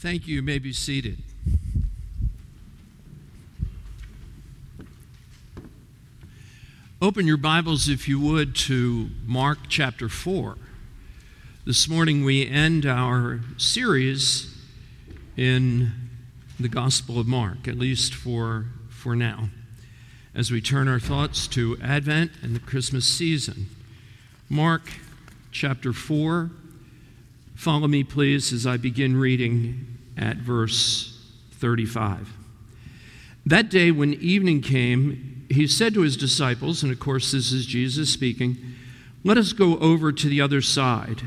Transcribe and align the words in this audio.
Thank 0.00 0.26
you. 0.26 0.36
You 0.36 0.42
may 0.42 0.58
be 0.58 0.72
seated. 0.72 1.18
Open 7.02 7.26
your 7.26 7.36
Bibles, 7.36 7.86
if 7.86 8.08
you 8.08 8.18
would, 8.18 8.56
to 8.56 9.10
Mark 9.26 9.58
chapter 9.68 10.08
4. 10.08 10.56
This 11.66 11.86
morning 11.86 12.24
we 12.24 12.48
end 12.48 12.86
our 12.86 13.40
series 13.58 14.56
in 15.36 15.92
the 16.58 16.70
Gospel 16.70 17.20
of 17.20 17.26
Mark, 17.26 17.68
at 17.68 17.76
least 17.76 18.14
for, 18.14 18.68
for 18.88 19.14
now, 19.14 19.50
as 20.34 20.50
we 20.50 20.62
turn 20.62 20.88
our 20.88 20.98
thoughts 20.98 21.46
to 21.48 21.76
Advent 21.82 22.30
and 22.40 22.56
the 22.56 22.60
Christmas 22.60 23.04
season. 23.04 23.66
Mark 24.48 24.94
chapter 25.52 25.92
4. 25.92 26.52
Follow 27.60 27.88
me, 27.88 28.02
please, 28.02 28.54
as 28.54 28.66
I 28.66 28.78
begin 28.78 29.18
reading 29.18 29.98
at 30.16 30.38
verse 30.38 31.20
35. 31.56 32.32
That 33.44 33.68
day, 33.68 33.90
when 33.90 34.14
evening 34.14 34.62
came, 34.62 35.44
he 35.50 35.66
said 35.66 35.92
to 35.92 36.00
his 36.00 36.16
disciples, 36.16 36.82
and 36.82 36.90
of 36.90 36.98
course, 36.98 37.32
this 37.32 37.52
is 37.52 37.66
Jesus 37.66 38.10
speaking, 38.10 38.56
Let 39.24 39.36
us 39.36 39.52
go 39.52 39.76
over 39.76 40.10
to 40.10 40.26
the 40.26 40.40
other 40.40 40.62
side. 40.62 41.20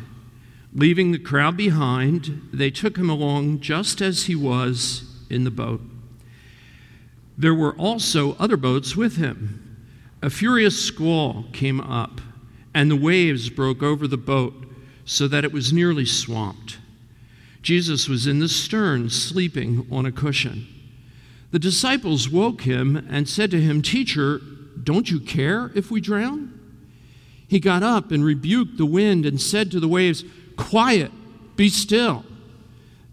Leaving 0.74 1.12
the 1.12 1.20
crowd 1.20 1.56
behind, 1.56 2.50
they 2.52 2.72
took 2.72 2.98
him 2.98 3.12
along 3.12 3.60
just 3.60 4.02
as 4.02 4.24
he 4.24 4.36
was 4.36 5.04
in 5.30 5.44
the 5.44 5.52
boat. 5.52 5.82
There 7.38 7.54
were 7.54 7.76
also 7.76 8.36
other 8.40 8.58
boats 8.58 8.96
with 8.96 9.18
him. 9.18 9.86
A 10.24 10.32
furious 10.32 10.84
squall 10.84 11.46
came 11.54 11.80
up, 11.80 12.22
and 12.74 12.90
the 12.90 12.96
waves 12.96 13.52
broke 13.52 13.84
over 13.84 14.08
the 14.08 14.18
boat 14.18 14.63
so 15.06 15.28
that 15.28 15.44
it 15.44 15.52
was 15.52 15.74
nearly 15.74 16.06
swamped. 16.06 16.78
Jesus 17.62 18.10
was 18.10 18.28
in 18.28 18.40
the 18.40 18.50
stern, 18.50 19.10
sleeping 19.10 19.88
on 19.92 20.06
a 20.06 20.12
cushion. 20.12 20.68
The 21.52 21.60
disciples 21.60 22.30
woke 22.30 22.62
him 22.62 22.96
and 23.10 23.30
said 23.30 23.52
to 23.52 23.62
him, 23.62 23.82
Teacher, 23.82 24.42
don't 24.82 25.10
you 25.10 25.20
care 25.20 25.72
if 25.76 25.90
we 25.92 26.02
drown? 26.02 26.60
He 27.48 27.60
got 27.60 27.84
up 27.84 28.12
and 28.12 28.26
rebuked 28.26 28.78
the 28.78 28.86
wind 28.86 29.26
and 29.26 29.40
said 29.40 29.72
to 29.72 29.80
the 29.80 29.88
waves, 29.88 30.24
Quiet, 30.58 31.12
be 31.56 31.70
still. 31.70 32.26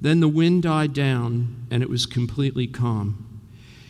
Then 0.00 0.20
the 0.20 0.28
wind 0.28 0.62
died 0.62 0.94
down 0.94 1.66
and 1.70 1.82
it 1.82 1.90
was 1.90 2.06
completely 2.06 2.66
calm. 2.66 3.42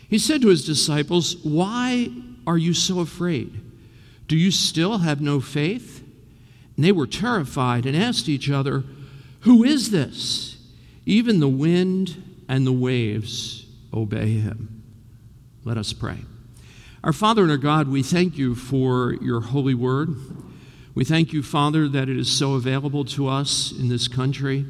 He 0.09 0.19
said 0.19 0.41
to 0.41 0.49
his 0.49 0.65
disciples, 0.65 1.37
Why 1.43 2.11
are 2.45 2.57
you 2.57 2.73
so 2.73 2.99
afraid? 2.99 3.61
Do 4.27 4.35
you 4.35 4.51
still 4.51 4.99
have 4.99 5.21
no 5.21 5.39
faith? 5.39 6.00
And 6.81 6.87
they 6.87 6.91
were 6.91 7.05
terrified 7.05 7.85
and 7.85 7.95
asked 7.95 8.27
each 8.27 8.49
other, 8.49 8.83
Who 9.41 9.63
is 9.63 9.91
this? 9.91 10.57
Even 11.05 11.39
the 11.39 11.47
wind 11.47 12.41
and 12.49 12.65
the 12.65 12.71
waves 12.71 13.67
obey 13.93 14.39
him. 14.39 14.81
Let 15.63 15.77
us 15.77 15.93
pray. 15.93 16.25
Our 17.03 17.13
Father 17.13 17.43
and 17.43 17.51
our 17.51 17.57
God, 17.57 17.87
we 17.87 18.01
thank 18.01 18.35
you 18.35 18.55
for 18.55 19.13
your 19.21 19.41
holy 19.41 19.75
word. 19.75 20.15
We 20.95 21.05
thank 21.05 21.33
you, 21.33 21.43
Father, 21.43 21.87
that 21.87 22.09
it 22.09 22.17
is 22.17 22.31
so 22.31 22.55
available 22.55 23.05
to 23.05 23.27
us 23.27 23.71
in 23.71 23.89
this 23.89 24.07
country. 24.07 24.65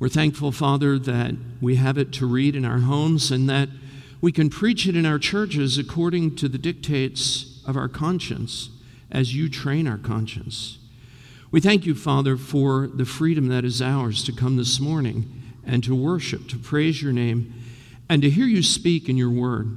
We're 0.00 0.08
thankful, 0.08 0.50
Father, 0.50 0.98
that 0.98 1.36
we 1.60 1.76
have 1.76 1.96
it 1.96 2.12
to 2.14 2.26
read 2.26 2.56
in 2.56 2.64
our 2.64 2.80
homes 2.80 3.30
and 3.30 3.48
that 3.48 3.68
we 4.20 4.32
can 4.32 4.50
preach 4.50 4.84
it 4.88 4.96
in 4.96 5.06
our 5.06 5.20
churches 5.20 5.78
according 5.78 6.34
to 6.34 6.48
the 6.48 6.58
dictates 6.58 7.62
of 7.64 7.76
our 7.76 7.88
conscience 7.88 8.70
as 9.12 9.36
you 9.36 9.48
train 9.48 9.86
our 9.86 9.96
conscience. 9.96 10.78
We 11.50 11.60
thank 11.60 11.84
you, 11.84 11.96
Father, 11.96 12.36
for 12.36 12.86
the 12.86 13.04
freedom 13.04 13.48
that 13.48 13.64
is 13.64 13.82
ours 13.82 14.22
to 14.24 14.32
come 14.32 14.56
this 14.56 14.78
morning 14.78 15.42
and 15.66 15.82
to 15.82 15.96
worship, 15.96 16.46
to 16.48 16.58
praise 16.58 17.02
your 17.02 17.12
name, 17.12 17.52
and 18.08 18.22
to 18.22 18.30
hear 18.30 18.46
you 18.46 18.62
speak 18.62 19.08
in 19.08 19.16
your 19.16 19.30
word. 19.30 19.76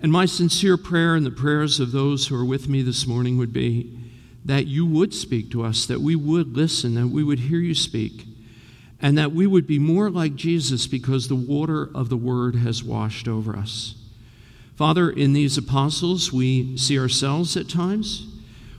And 0.00 0.10
my 0.10 0.26
sincere 0.26 0.76
prayer 0.76 1.14
and 1.14 1.24
the 1.24 1.30
prayers 1.30 1.78
of 1.78 1.92
those 1.92 2.26
who 2.26 2.34
are 2.34 2.44
with 2.44 2.68
me 2.68 2.82
this 2.82 3.06
morning 3.06 3.38
would 3.38 3.52
be 3.52 3.96
that 4.44 4.66
you 4.66 4.84
would 4.84 5.14
speak 5.14 5.52
to 5.52 5.62
us, 5.62 5.86
that 5.86 6.00
we 6.00 6.16
would 6.16 6.56
listen, 6.56 6.94
that 6.94 7.08
we 7.08 7.22
would 7.22 7.38
hear 7.38 7.60
you 7.60 7.74
speak, 7.74 8.26
and 9.00 9.16
that 9.16 9.30
we 9.30 9.46
would 9.46 9.68
be 9.68 9.78
more 9.78 10.10
like 10.10 10.34
Jesus 10.34 10.88
because 10.88 11.28
the 11.28 11.36
water 11.36 11.88
of 11.94 12.08
the 12.08 12.16
word 12.16 12.56
has 12.56 12.82
washed 12.82 13.28
over 13.28 13.54
us. 13.54 13.94
Father, 14.74 15.08
in 15.08 15.34
these 15.34 15.56
apostles, 15.56 16.32
we 16.32 16.76
see 16.76 16.98
ourselves 16.98 17.56
at 17.56 17.68
times. 17.68 18.26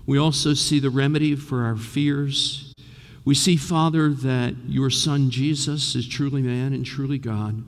We 0.06 0.18
also 0.18 0.54
see 0.54 0.80
the 0.80 0.90
remedy 0.90 1.36
for 1.36 1.64
our 1.64 1.78
fears 1.78 2.72
we 3.24 3.36
see, 3.36 3.56
Father, 3.56 4.10
that 4.10 4.56
your 4.68 4.90
Son 4.90 5.30
Jesus 5.30 5.96
is 5.96 6.08
truly 6.08 6.42
man 6.42 6.74
and 6.74 6.86
truly 6.86 7.20
God, 7.20 7.64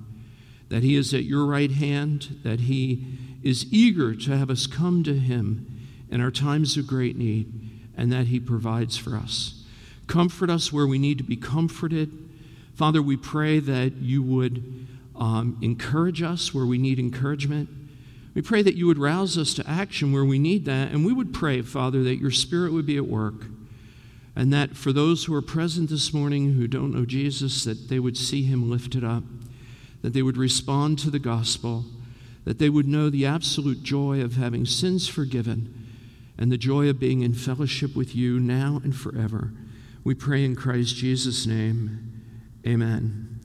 that 0.70 0.82
he 0.82 0.96
is 0.96 1.14
at 1.14 1.26
your 1.26 1.46
right 1.46 1.72
hand, 1.72 2.40
that 2.44 2.62
he 2.62 3.06
is 3.44 3.72
eager 3.72 4.16
to 4.16 4.38
have 4.38 4.50
us 4.50 4.66
come 4.66 5.04
to 5.04 5.14
him 5.14 5.68
in 6.10 6.22
our 6.22 6.32
times 6.32 6.76
of 6.76 6.88
great 6.88 7.18
need, 7.18 7.70
and 7.96 8.12
that 8.12 8.28
he 8.28 8.40
provides 8.40 8.98
for 8.98 9.16
us. 9.16 9.64
Comfort 10.08 10.50
us 10.50 10.74
where 10.74 10.88
we 10.88 10.98
need 10.98 11.20
to 11.20 11.24
be 11.24 11.36
comforted. 11.36 12.12
Father, 12.74 13.02
we 13.02 13.16
pray 13.16 13.60
that 13.60 13.98
you 13.98 14.24
would 14.24 14.88
um, 15.16 15.60
encourage 15.62 16.24
us 16.24 16.52
where 16.52 16.66
we 16.66 16.80
need 16.80 16.98
encouragement. 16.98 17.70
We 18.34 18.42
pray 18.42 18.62
that 18.64 18.76
you 18.76 18.88
would 18.88 18.98
rouse 18.98 19.38
us 19.38 19.54
to 19.56 19.70
action 19.70 20.12
where 20.12 20.26
we 20.26 20.40
need 20.40 20.66
that. 20.66 20.92
And 20.92 21.06
we 21.06 21.14
would 21.14 21.34
pray, 21.34 21.62
Father, 21.62 22.04
that 22.04 22.18
your 22.18 22.32
Spirit 22.32 22.74
would 22.74 22.86
be 22.86 22.98
at 22.98 23.08
work 23.08 23.46
and 24.36 24.52
that 24.52 24.76
for 24.76 24.92
those 24.92 25.26
who 25.26 25.36
are 25.36 25.42
present 25.42 25.90
this 25.90 26.14
morning 26.14 26.54
who 26.54 26.68
don't 26.68 26.94
know 26.94 27.06
Jesus, 27.06 27.64
that 27.66 27.90
they 27.90 28.00
would 28.00 28.18
see 28.18 28.44
him 28.44 28.70
lifted 28.70 29.04
up, 29.04 29.24
that 30.02 30.14
they 30.14 30.24
would 30.24 30.38
respond 30.38 30.98
to 31.00 31.12
the 31.12 31.20
gospel, 31.20 31.86
that 32.44 32.58
they 32.58 32.70
would 32.70 32.88
know 32.88 33.10
the 33.10 33.26
absolute 33.26 33.84
joy 33.84 34.22
of 34.22 34.36
having 34.36 34.66
sins 34.66 35.08
forgiven 35.08 35.88
and 36.38 36.52
the 36.52 36.58
joy 36.58 36.90
of 36.90 37.00
being 37.00 37.22
in 37.22 37.34
fellowship 37.34 37.96
with 37.96 38.16
you 38.16 38.40
now 38.40 38.82
and 38.84 38.96
forever. 38.96 39.52
We 40.04 40.16
pray 40.16 40.44
in 40.44 40.56
Christ 40.56 40.96
Jesus' 40.96 41.46
name. 41.46 42.22
Amen. 42.66 43.40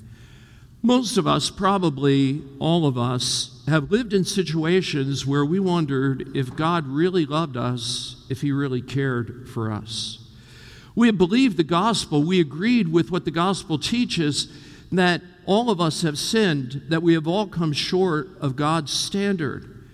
Most 0.82 1.18
of 1.18 1.26
us, 1.26 1.50
probably 1.50 2.42
all 2.58 2.86
of 2.86 2.96
us, 2.96 3.57
have 3.68 3.90
lived 3.90 4.12
in 4.12 4.24
situations 4.24 5.26
where 5.26 5.44
we 5.44 5.60
wondered 5.60 6.36
if 6.36 6.56
God 6.56 6.86
really 6.86 7.26
loved 7.26 7.56
us, 7.56 8.24
if 8.28 8.40
He 8.40 8.52
really 8.52 8.82
cared 8.82 9.48
for 9.48 9.70
us. 9.70 10.18
We 10.94 11.06
have 11.06 11.18
believed 11.18 11.56
the 11.56 11.64
gospel. 11.64 12.22
We 12.22 12.40
agreed 12.40 12.88
with 12.88 13.10
what 13.10 13.24
the 13.24 13.30
gospel 13.30 13.78
teaches 13.78 14.48
that 14.90 15.22
all 15.46 15.70
of 15.70 15.80
us 15.80 16.02
have 16.02 16.18
sinned, 16.18 16.82
that 16.88 17.02
we 17.02 17.14
have 17.14 17.26
all 17.26 17.46
come 17.46 17.72
short 17.72 18.28
of 18.40 18.56
God's 18.56 18.92
standard, 18.92 19.86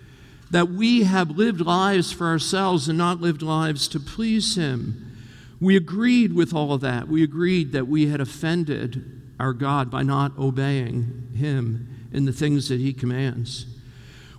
that 0.50 0.70
we 0.70 1.02
have 1.02 1.30
lived 1.30 1.60
lives 1.60 2.12
for 2.12 2.26
ourselves 2.26 2.88
and 2.88 2.96
not 2.96 3.20
lived 3.20 3.42
lives 3.42 3.86
to 3.88 4.00
please 4.00 4.56
Him. 4.56 5.16
We 5.60 5.76
agreed 5.76 6.32
with 6.32 6.54
all 6.54 6.72
of 6.72 6.80
that. 6.80 7.08
We 7.08 7.22
agreed 7.22 7.72
that 7.72 7.88
we 7.88 8.06
had 8.06 8.20
offended 8.20 9.22
our 9.38 9.52
God 9.52 9.90
by 9.90 10.02
not 10.02 10.38
obeying 10.38 11.28
Him 11.36 11.93
in 12.14 12.24
the 12.24 12.32
things 12.32 12.68
that 12.68 12.80
He 12.80 12.92
commands. 12.92 13.66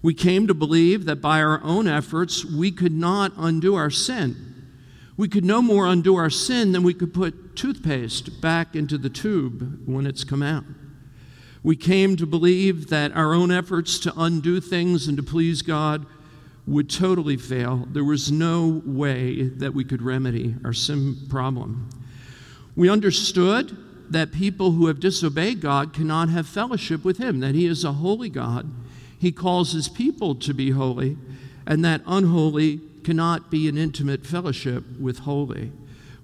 We 0.02 0.14
came 0.14 0.48
to 0.48 0.54
believe 0.54 1.06
that 1.06 1.22
by 1.22 1.42
our 1.42 1.62
own 1.64 1.88
efforts 1.88 2.46
we 2.46 2.72
could 2.72 2.94
not 2.94 3.34
undo 3.38 3.76
our 3.76 3.90
sin 3.90 4.56
we 5.18 5.30
could 5.30 5.46
no 5.46 5.62
more 5.62 5.88
undo 5.88 6.16
our 6.16 6.30
sin 6.30 6.72
than 6.72 6.84
we 6.84 6.94
could 6.94 7.14
put 7.14 7.56
toothpaste 7.56 8.42
back 8.42 8.76
into 8.76 8.98
the 8.98 9.10
tube 9.10 9.82
when 9.86 10.06
it's 10.06 10.24
come 10.24 10.44
out. 10.44 10.66
We 11.64 11.76
came 11.76 12.16
to 12.18 12.26
believe 12.26 12.90
that 12.90 13.14
our 13.14 13.34
own 13.34 13.50
efforts 13.50 13.98
to 14.00 14.14
undo 14.18 14.60
things 14.60 15.08
and 15.08 15.18
to 15.18 15.24
please 15.24 15.62
God 15.62 16.06
would 16.68 16.90
totally 16.90 17.38
fail. 17.38 17.88
There 17.92 18.04
was 18.04 18.32
no 18.32 18.82
way 18.86 19.44
that 19.44 19.74
we 19.74 19.86
could 19.86 20.02
remedy 20.02 20.56
our 20.66 20.74
sin 20.74 21.16
problem. 21.30 21.90
We 22.76 22.90
understood 22.90 23.78
that 24.12 24.32
people 24.32 24.72
who 24.72 24.88
have 24.88 25.00
disobeyed 25.00 25.62
God 25.62 25.94
cannot 25.94 26.30
have 26.30 26.48
fellowship 26.48 27.04
with 27.04 27.18
Him, 27.18 27.40
that 27.40 27.56
He 27.56 27.66
is 27.66 27.84
a 27.84 27.94
holy 27.94 28.30
God. 28.30 28.70
He 29.18 29.32
calls 29.32 29.74
His 29.74 29.88
people 29.88 30.36
to 30.36 30.54
be 30.54 30.72
holy, 30.72 31.18
and 31.66 31.84
that 31.84 32.02
unholy 32.06 32.82
cannot 33.04 33.52
be 33.52 33.68
in 33.68 33.78
intimate 33.78 34.26
fellowship 34.26 34.84
with 35.00 35.20
holy. 35.20 35.72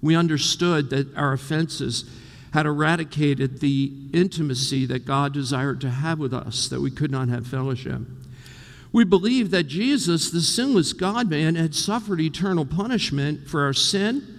We 0.00 0.16
understood 0.16 0.90
that 0.90 1.14
our 1.16 1.32
offenses 1.32 2.04
had 2.52 2.66
eradicated 2.66 3.60
the 3.60 3.92
intimacy 4.12 4.84
that 4.86 5.06
God 5.06 5.32
desired 5.32 5.80
to 5.80 5.90
have 5.90 6.18
with 6.18 6.34
us, 6.34 6.68
that 6.68 6.80
we 6.80 6.90
could 6.90 7.10
not 7.10 7.28
have 7.28 7.46
fellowship. 7.46 8.02
We 8.92 9.04
believe 9.04 9.50
that 9.52 9.64
Jesus, 9.64 10.30
the 10.30 10.42
sinless 10.42 10.92
God 10.92 11.30
man, 11.30 11.54
had 11.54 11.74
suffered 11.74 12.20
eternal 12.20 12.66
punishment 12.66 13.48
for 13.48 13.62
our 13.62 13.72
sin. 13.72 14.31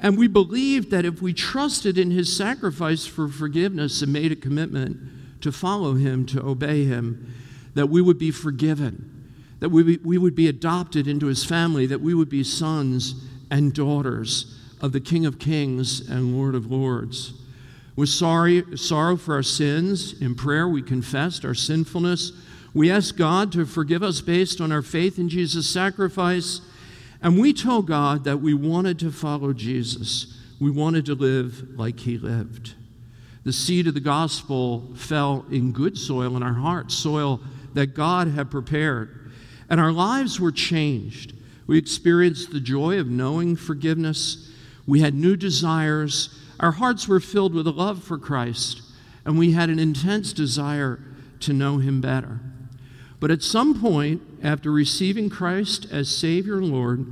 And 0.00 0.16
we 0.16 0.28
believed 0.28 0.90
that 0.90 1.04
if 1.04 1.20
we 1.20 1.32
trusted 1.32 1.98
in 1.98 2.10
his 2.10 2.34
sacrifice 2.34 3.04
for 3.06 3.28
forgiveness 3.28 4.00
and 4.02 4.12
made 4.12 4.32
a 4.32 4.36
commitment 4.36 4.98
to 5.40 5.50
follow 5.50 5.94
him, 5.94 6.24
to 6.26 6.44
obey 6.44 6.84
him, 6.84 7.34
that 7.74 7.88
we 7.88 8.00
would 8.00 8.18
be 8.18 8.30
forgiven 8.30 9.18
that 9.60 9.70
we, 9.70 9.98
we 9.98 10.18
would 10.18 10.34
be 10.34 10.48
adopted 10.48 11.08
into 11.08 11.26
his 11.26 11.44
family, 11.44 11.86
that 11.86 12.00
we 12.00 12.14
would 12.14 12.28
be 12.28 12.44
sons 12.44 13.14
and 13.50 13.72
daughters 13.72 14.56
of 14.80 14.92
the 14.92 15.00
King 15.00 15.26
of 15.26 15.38
Kings 15.38 16.08
and 16.08 16.36
Lord 16.36 16.54
of 16.54 16.70
Lords. 16.70 17.32
With 17.96 18.08
sorry, 18.08 18.64
sorrow 18.76 19.16
for 19.16 19.34
our 19.34 19.42
sins, 19.42 20.20
in 20.20 20.36
prayer 20.36 20.68
we 20.68 20.82
confessed 20.82 21.44
our 21.44 21.54
sinfulness. 21.54 22.30
We 22.72 22.90
asked 22.90 23.16
God 23.16 23.50
to 23.52 23.66
forgive 23.66 24.04
us 24.04 24.20
based 24.20 24.60
on 24.60 24.70
our 24.70 24.82
faith 24.82 25.18
in 25.18 25.28
Jesus' 25.28 25.68
sacrifice. 25.68 26.60
And 27.22 27.38
we 27.38 27.52
told 27.52 27.86
God 27.86 28.24
that 28.24 28.40
we 28.40 28.54
wanted 28.54 28.98
to 29.00 29.10
follow 29.10 29.52
Jesus. 29.52 30.38
We 30.60 30.70
wanted 30.70 31.06
to 31.06 31.14
live 31.14 31.78
like 31.78 32.00
he 32.00 32.18
lived. 32.18 32.74
The 33.44 33.52
seed 33.52 33.86
of 33.86 33.94
the 33.94 34.00
gospel 34.00 34.92
fell 34.94 35.44
in 35.50 35.72
good 35.72 35.96
soil 35.96 36.36
in 36.36 36.42
our 36.42 36.54
hearts, 36.54 36.94
soil 36.94 37.40
that 37.74 37.94
God 37.94 38.28
had 38.28 38.50
prepared. 38.50 39.32
And 39.68 39.80
our 39.80 39.92
lives 39.92 40.40
were 40.40 40.52
changed. 40.52 41.34
We 41.66 41.78
experienced 41.78 42.52
the 42.52 42.60
joy 42.60 42.98
of 42.98 43.08
knowing 43.08 43.56
forgiveness. 43.56 44.50
We 44.86 45.00
had 45.00 45.14
new 45.14 45.36
desires 45.36 46.30
our 46.60 46.72
hearts 46.72 47.06
were 47.06 47.20
filled 47.20 47.54
with 47.54 47.66
a 47.66 47.72
love 47.72 48.02
for 48.02 48.18
Christ, 48.18 48.82
and 49.24 49.38
we 49.38 49.52
had 49.52 49.70
an 49.70 49.78
intense 49.78 50.32
desire 50.32 50.98
to 51.40 51.52
know 51.52 51.78
Him 51.78 52.00
better. 52.00 52.40
But 53.20 53.30
at 53.30 53.42
some 53.42 53.80
point, 53.80 54.22
after 54.42 54.70
receiving 54.70 55.28
Christ 55.30 55.86
as 55.90 56.08
Savior 56.08 56.58
and 56.58 56.70
Lord, 56.70 57.06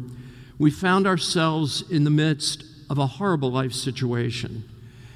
we 0.59 0.71
found 0.71 1.07
ourselves 1.07 1.83
in 1.91 2.05
the 2.05 2.11
midst 2.11 2.65
of 2.89 2.99
a 2.99 3.07
horrible 3.07 3.51
life 3.51 3.73
situation. 3.73 4.65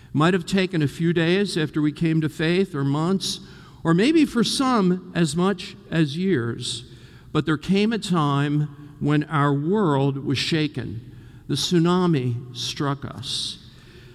It 0.09 0.15
might 0.15 0.35
have 0.35 0.47
taken 0.47 0.83
a 0.83 0.89
few 0.89 1.12
days 1.12 1.57
after 1.57 1.81
we 1.81 1.93
came 1.93 2.21
to 2.21 2.29
faith, 2.29 2.75
or 2.75 2.85
months, 2.85 3.41
or 3.85 3.95
maybe 3.95 4.25
for 4.25 4.45
some 4.45 5.12
as 5.15 5.37
much 5.37 5.77
as 5.91 6.17
years. 6.17 6.85
But 7.33 7.47
there 7.47 7.57
came 7.57 7.93
a 7.93 7.99
time 7.99 8.97
when 8.99 9.25
our 9.25 9.55
world 9.55 10.25
was 10.25 10.39
shaken. 10.39 11.01
The 11.49 11.55
tsunami 11.55 12.55
struck 12.56 13.05
us. 13.05 13.59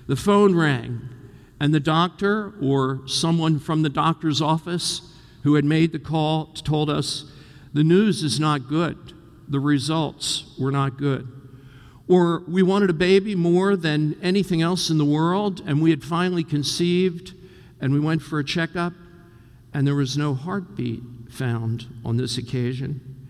The 0.08 0.16
phone 0.16 0.54
rang, 0.54 1.02
and 1.60 1.74
the 1.74 1.80
doctor 1.80 2.54
or 2.62 3.02
someone 3.08 3.60
from 3.60 3.82
the 3.82 3.90
doctor's 3.90 4.42
office 4.42 5.14
who 5.44 5.56
had 5.56 5.66
made 5.66 5.92
the 5.92 6.00
call 6.00 6.48
told 6.48 6.90
us 6.90 7.32
the 7.76 7.84
news 7.84 8.24
is 8.24 8.40
not 8.40 8.70
good. 8.70 8.98
The 9.50 9.60
results 9.60 10.56
were 10.58 10.72
not 10.72 10.98
good. 10.98 11.28
Or 12.08 12.42
we 12.48 12.64
wanted 12.64 12.90
a 12.90 12.94
baby 12.94 13.36
more 13.36 13.76
than 13.76 14.18
anything 14.22 14.62
else 14.62 14.90
in 14.90 14.98
the 14.98 15.04
world, 15.04 15.62
and 15.68 15.82
we 15.82 15.90
had 15.90 16.02
finally 16.02 16.46
conceived, 16.46 17.34
and 17.82 17.92
we 17.92 18.00
went 18.00 18.22
for 18.22 18.40
a 18.40 18.46
checkup, 18.46 18.94
and 19.74 19.86
there 19.86 19.94
was 19.94 20.18
no 20.18 20.34
heartbeat 20.34 21.04
found 21.30 21.88
on 22.06 22.16
this 22.16 22.38
occasion. 22.38 23.28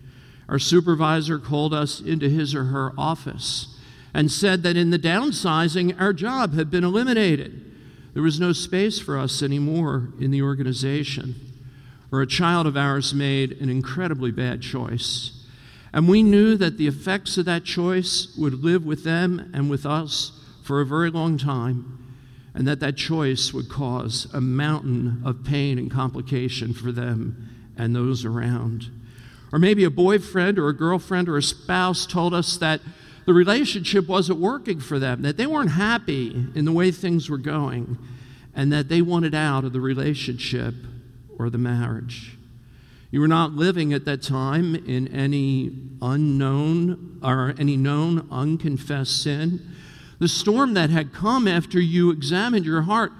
Our 0.48 0.60
supervisor 0.60 1.40
called 1.40 1.74
us 1.74 2.00
into 2.00 2.28
his 2.28 2.54
or 2.54 2.66
her 2.66 2.92
office 2.96 3.76
and 4.14 4.30
said 4.30 4.62
that 4.62 4.76
in 4.76 4.90
the 4.90 4.98
downsizing, 4.98 6.00
our 6.00 6.12
job 6.12 6.54
had 6.54 6.70
been 6.70 6.84
eliminated. 6.84 7.64
There 8.14 8.22
was 8.22 8.38
no 8.38 8.52
space 8.52 9.00
for 9.00 9.18
us 9.18 9.42
anymore 9.42 10.10
in 10.20 10.30
the 10.30 10.42
organization. 10.42 11.45
Or 12.12 12.22
a 12.22 12.26
child 12.26 12.66
of 12.66 12.76
ours 12.76 13.12
made 13.12 13.52
an 13.60 13.68
incredibly 13.68 14.30
bad 14.30 14.62
choice. 14.62 15.32
And 15.92 16.08
we 16.08 16.22
knew 16.22 16.56
that 16.56 16.78
the 16.78 16.86
effects 16.86 17.38
of 17.38 17.46
that 17.46 17.64
choice 17.64 18.34
would 18.36 18.62
live 18.62 18.84
with 18.84 19.02
them 19.02 19.50
and 19.54 19.70
with 19.70 19.86
us 19.86 20.32
for 20.62 20.80
a 20.80 20.86
very 20.86 21.10
long 21.10 21.38
time, 21.38 22.04
and 22.54 22.66
that 22.68 22.80
that 22.80 22.96
choice 22.96 23.52
would 23.52 23.68
cause 23.68 24.26
a 24.34 24.40
mountain 24.40 25.22
of 25.24 25.44
pain 25.44 25.78
and 25.78 25.90
complication 25.90 26.74
for 26.74 26.92
them 26.92 27.48
and 27.76 27.94
those 27.94 28.24
around. 28.24 28.90
Or 29.52 29.58
maybe 29.58 29.84
a 29.84 29.90
boyfriend 29.90 30.58
or 30.58 30.68
a 30.68 30.76
girlfriend 30.76 31.28
or 31.28 31.36
a 31.36 31.42
spouse 31.42 32.04
told 32.04 32.34
us 32.34 32.56
that 32.58 32.80
the 33.26 33.34
relationship 33.34 34.06
wasn't 34.06 34.38
working 34.38 34.80
for 34.80 34.98
them, 34.98 35.22
that 35.22 35.36
they 35.36 35.46
weren't 35.46 35.70
happy 35.70 36.28
in 36.54 36.64
the 36.64 36.72
way 36.72 36.90
things 36.90 37.30
were 37.30 37.38
going, 37.38 37.98
and 38.54 38.72
that 38.72 38.88
they 38.88 39.02
wanted 39.02 39.34
out 39.34 39.64
of 39.64 39.72
the 39.72 39.80
relationship 39.80 40.74
or 41.38 41.50
the 41.50 41.58
marriage. 41.58 42.36
You 43.10 43.20
were 43.20 43.28
not 43.28 43.52
living 43.52 43.92
at 43.92 44.04
that 44.04 44.22
time 44.22 44.74
in 44.74 45.08
any 45.08 45.72
unknown 46.02 47.18
or 47.22 47.54
any 47.58 47.76
known 47.76 48.26
unconfessed 48.30 49.22
sin. 49.22 49.60
The 50.18 50.28
storm 50.28 50.74
that 50.74 50.90
had 50.90 51.12
come 51.12 51.46
after 51.46 51.80
you 51.80 52.10
examined 52.10 52.64
your 52.64 52.82
heart 52.82 53.12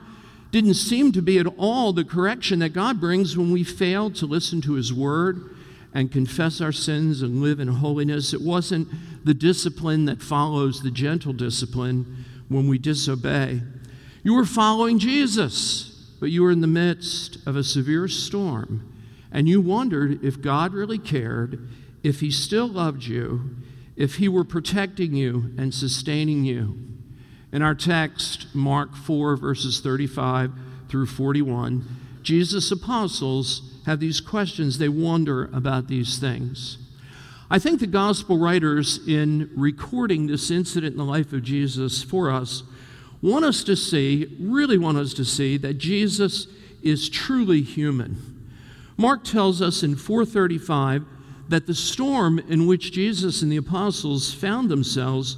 didn't 0.50 0.74
seem 0.74 1.12
to 1.12 1.22
be 1.22 1.38
at 1.38 1.46
all 1.58 1.92
the 1.92 2.04
correction 2.04 2.58
that 2.60 2.70
God 2.70 3.00
brings 3.00 3.36
when 3.36 3.52
we 3.52 3.64
fail 3.64 4.10
to 4.12 4.26
listen 4.26 4.60
to 4.62 4.74
His 4.74 4.92
word 4.92 5.54
and 5.92 6.12
confess 6.12 6.60
our 6.60 6.72
sins 6.72 7.22
and 7.22 7.40
live 7.40 7.58
in 7.58 7.68
holiness. 7.68 8.34
It 8.34 8.42
wasn't 8.42 8.88
the 9.24 9.34
discipline 9.34 10.04
that 10.06 10.22
follows 10.22 10.82
the 10.82 10.90
gentle 10.90 11.32
discipline 11.32 12.24
when 12.48 12.68
we 12.68 12.78
disobey. 12.78 13.62
You 14.22 14.34
were 14.34 14.44
following 14.44 14.98
Jesus, 14.98 15.95
but 16.20 16.30
you 16.30 16.42
were 16.42 16.50
in 16.50 16.60
the 16.60 16.66
midst 16.66 17.38
of 17.46 17.56
a 17.56 17.64
severe 17.64 18.08
storm, 18.08 18.92
and 19.30 19.48
you 19.48 19.60
wondered 19.60 20.24
if 20.24 20.40
God 20.40 20.72
really 20.72 20.98
cared, 20.98 21.68
if 22.02 22.20
He 22.20 22.30
still 22.30 22.68
loved 22.68 23.04
you, 23.04 23.56
if 23.96 24.16
He 24.16 24.28
were 24.28 24.44
protecting 24.44 25.14
you 25.14 25.52
and 25.58 25.74
sustaining 25.74 26.44
you. 26.44 26.78
In 27.52 27.62
our 27.62 27.74
text, 27.74 28.54
Mark 28.54 28.94
4, 28.94 29.36
verses 29.36 29.80
35 29.80 30.52
through 30.88 31.06
41, 31.06 31.84
Jesus' 32.22 32.70
apostles 32.70 33.72
have 33.86 34.00
these 34.00 34.20
questions. 34.20 34.78
They 34.78 34.88
wonder 34.88 35.44
about 35.52 35.88
these 35.88 36.18
things. 36.18 36.78
I 37.48 37.60
think 37.60 37.78
the 37.78 37.86
gospel 37.86 38.38
writers, 38.38 38.98
in 39.06 39.50
recording 39.54 40.26
this 40.26 40.50
incident 40.50 40.92
in 40.92 40.98
the 40.98 41.04
life 41.04 41.32
of 41.32 41.44
Jesus 41.44 42.02
for 42.02 42.30
us, 42.30 42.64
want 43.22 43.44
us 43.44 43.64
to 43.64 43.76
see, 43.76 44.36
really 44.38 44.78
want 44.78 44.98
us 44.98 45.14
to 45.14 45.24
see, 45.24 45.56
that 45.58 45.74
Jesus 45.74 46.46
is 46.82 47.08
truly 47.08 47.62
human. 47.62 48.36
Mark 48.96 49.24
tells 49.24 49.60
us 49.60 49.82
in 49.82 49.96
435 49.96 51.04
that 51.48 51.66
the 51.66 51.74
storm 51.74 52.38
in 52.38 52.66
which 52.66 52.92
Jesus 52.92 53.42
and 53.42 53.50
the 53.50 53.56
apostles 53.56 54.32
found 54.32 54.68
themselves 54.68 55.36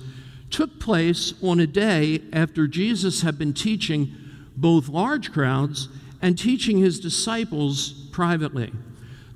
took 0.51 0.81
place 0.81 1.35
on 1.43 1.61
a 1.61 1.67
day 1.67 2.23
after 2.33 2.67
Jesus 2.67 3.23
had 3.23 3.39
been 3.39 3.53
teaching 3.53 4.15
both 4.57 4.89
large 4.89 5.33
crowds 5.33 5.89
and 6.23 6.39
teaching 6.39 6.79
his 6.79 6.99
disciples 6.99 7.93
privately. 8.13 8.73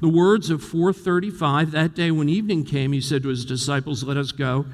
The 0.01 0.09
words 0.09 0.51
of 0.51 0.63
435, 0.65 1.71
that 1.73 1.95
day 1.95 2.11
when 2.11 2.29
evening 2.29 2.65
came, 2.65 2.93
he 2.93 3.01
said 3.01 3.23
to 3.23 3.29
his 3.29 3.45
disciples, 3.45 4.03
Let 4.03 4.17
us 4.17 4.33
go. 4.33 4.67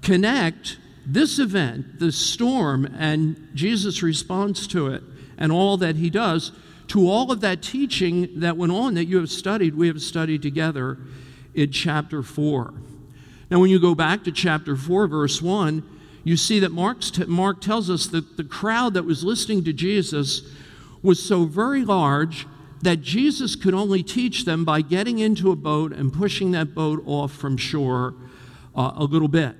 Connect 0.00 0.78
this 1.06 1.38
event, 1.38 1.98
the 1.98 2.12
storm, 2.12 2.84
and 2.84 3.48
Jesus' 3.54 4.02
response 4.02 4.66
to 4.68 4.88
it, 4.88 5.02
and 5.36 5.50
all 5.50 5.76
that 5.78 5.96
he 5.96 6.10
does, 6.10 6.52
to 6.88 7.08
all 7.08 7.32
of 7.32 7.40
that 7.40 7.62
teaching 7.62 8.28
that 8.40 8.56
went 8.56 8.72
on 8.72 8.94
that 8.94 9.06
you 9.06 9.16
have 9.18 9.30
studied, 9.30 9.74
we 9.74 9.88
have 9.88 10.02
studied 10.02 10.42
together 10.42 10.98
in 11.54 11.72
chapter 11.72 12.22
4. 12.22 12.74
Now, 13.50 13.60
when 13.60 13.70
you 13.70 13.80
go 13.80 13.94
back 13.94 14.24
to 14.24 14.32
chapter 14.32 14.76
4, 14.76 15.06
verse 15.06 15.42
1, 15.42 15.82
you 16.24 16.36
see 16.36 16.60
that 16.60 16.70
Mark's 16.70 17.10
t- 17.10 17.24
Mark 17.24 17.60
tells 17.60 17.90
us 17.90 18.06
that 18.08 18.36
the 18.36 18.44
crowd 18.44 18.94
that 18.94 19.04
was 19.04 19.24
listening 19.24 19.64
to 19.64 19.72
Jesus 19.72 20.42
was 21.02 21.22
so 21.22 21.44
very 21.44 21.84
large 21.84 22.46
that 22.82 23.00
Jesus 23.00 23.56
could 23.56 23.74
only 23.74 24.02
teach 24.02 24.44
them 24.44 24.64
by 24.64 24.82
getting 24.82 25.18
into 25.18 25.50
a 25.50 25.56
boat 25.56 25.92
and 25.92 26.12
pushing 26.12 26.52
that 26.52 26.74
boat 26.74 27.02
off 27.06 27.32
from 27.32 27.56
shore 27.56 28.14
uh, 28.74 28.92
a 28.96 29.04
little 29.04 29.28
bit. 29.28 29.56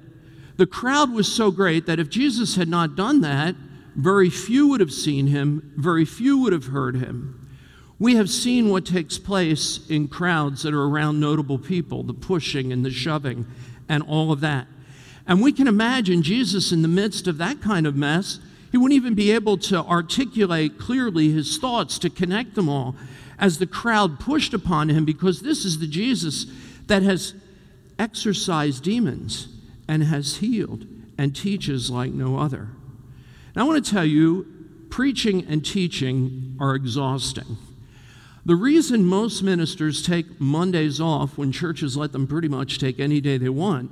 The 0.63 0.67
crowd 0.67 1.11
was 1.11 1.27
so 1.27 1.51
great 1.51 1.87
that 1.87 1.99
if 1.99 2.09
Jesus 2.09 2.55
had 2.55 2.69
not 2.69 2.95
done 2.95 3.21
that, 3.23 3.57
very 3.97 4.31
few 4.31 4.69
would 4.69 4.79
have 4.79 4.93
seen 4.93 5.27
him, 5.27 5.73
very 5.77 6.05
few 6.05 6.39
would 6.39 6.53
have 6.53 6.67
heard 6.67 6.95
him. 6.95 7.49
We 7.99 8.15
have 8.15 8.31
seen 8.31 8.69
what 8.69 8.87
takes 8.87 9.19
place 9.19 9.85
in 9.91 10.07
crowds 10.07 10.63
that 10.63 10.73
are 10.73 10.85
around 10.85 11.19
notable 11.19 11.59
people 11.59 12.05
the 12.05 12.15
pushing 12.15 12.73
and 12.73 12.85
the 12.85 12.93
shoving 12.93 13.45
and 13.89 14.05
all 14.05 14.31
of 14.31 14.39
that. 14.43 14.69
And 15.27 15.43
we 15.43 15.51
can 15.51 15.67
imagine 15.67 16.23
Jesus 16.23 16.71
in 16.71 16.83
the 16.83 16.87
midst 16.87 17.27
of 17.27 17.39
that 17.39 17.61
kind 17.61 17.85
of 17.85 17.97
mess 17.97 18.39
he 18.71 18.77
wouldn't 18.79 18.95
even 18.95 19.15
be 19.15 19.33
able 19.33 19.59
to 19.59 19.79
articulate 19.79 20.79
clearly 20.79 21.33
his 21.33 21.59
thoughts 21.59 21.99
to 21.99 22.09
connect 22.09 22.55
them 22.55 22.69
all 22.69 22.95
as 23.37 23.59
the 23.59 23.67
crowd 23.67 24.21
pushed 24.21 24.55
upon 24.55 24.91
him 24.91 25.05
because 25.05 25.41
this 25.41 25.65
is 25.65 25.81
the 25.81 25.89
Jesus 25.89 26.47
that 26.87 27.03
has 27.03 27.35
exorcised 27.99 28.85
demons 28.85 29.49
and 29.89 30.05
has 30.05 30.37
healed 30.37 30.87
and 31.19 31.35
teaches 31.35 31.91
like 31.91 32.13
no 32.13 32.39
other. 32.39 32.69
Now, 33.55 33.65
I 33.65 33.69
want 33.69 33.85
to 33.85 33.91
tell 33.91 34.05
you, 34.05 34.47
preaching 34.91 35.45
and 35.47 35.65
teaching 35.65 36.57
are 36.61 36.75
exhausting. 36.75 37.57
The 38.45 38.57
reason 38.57 39.05
most 39.05 39.43
ministers 39.43 40.03
take 40.03 40.41
Mondays 40.41 41.01
off 41.01 41.39
when 41.39 41.53
churches 41.53 41.97
let 41.97 42.13
them 42.13 42.27
pretty 42.27 42.49
much 42.49 42.79
take 42.79 42.99
any 42.99 43.21
day 43.21 43.39
they 43.39 43.49
want 43.49 43.91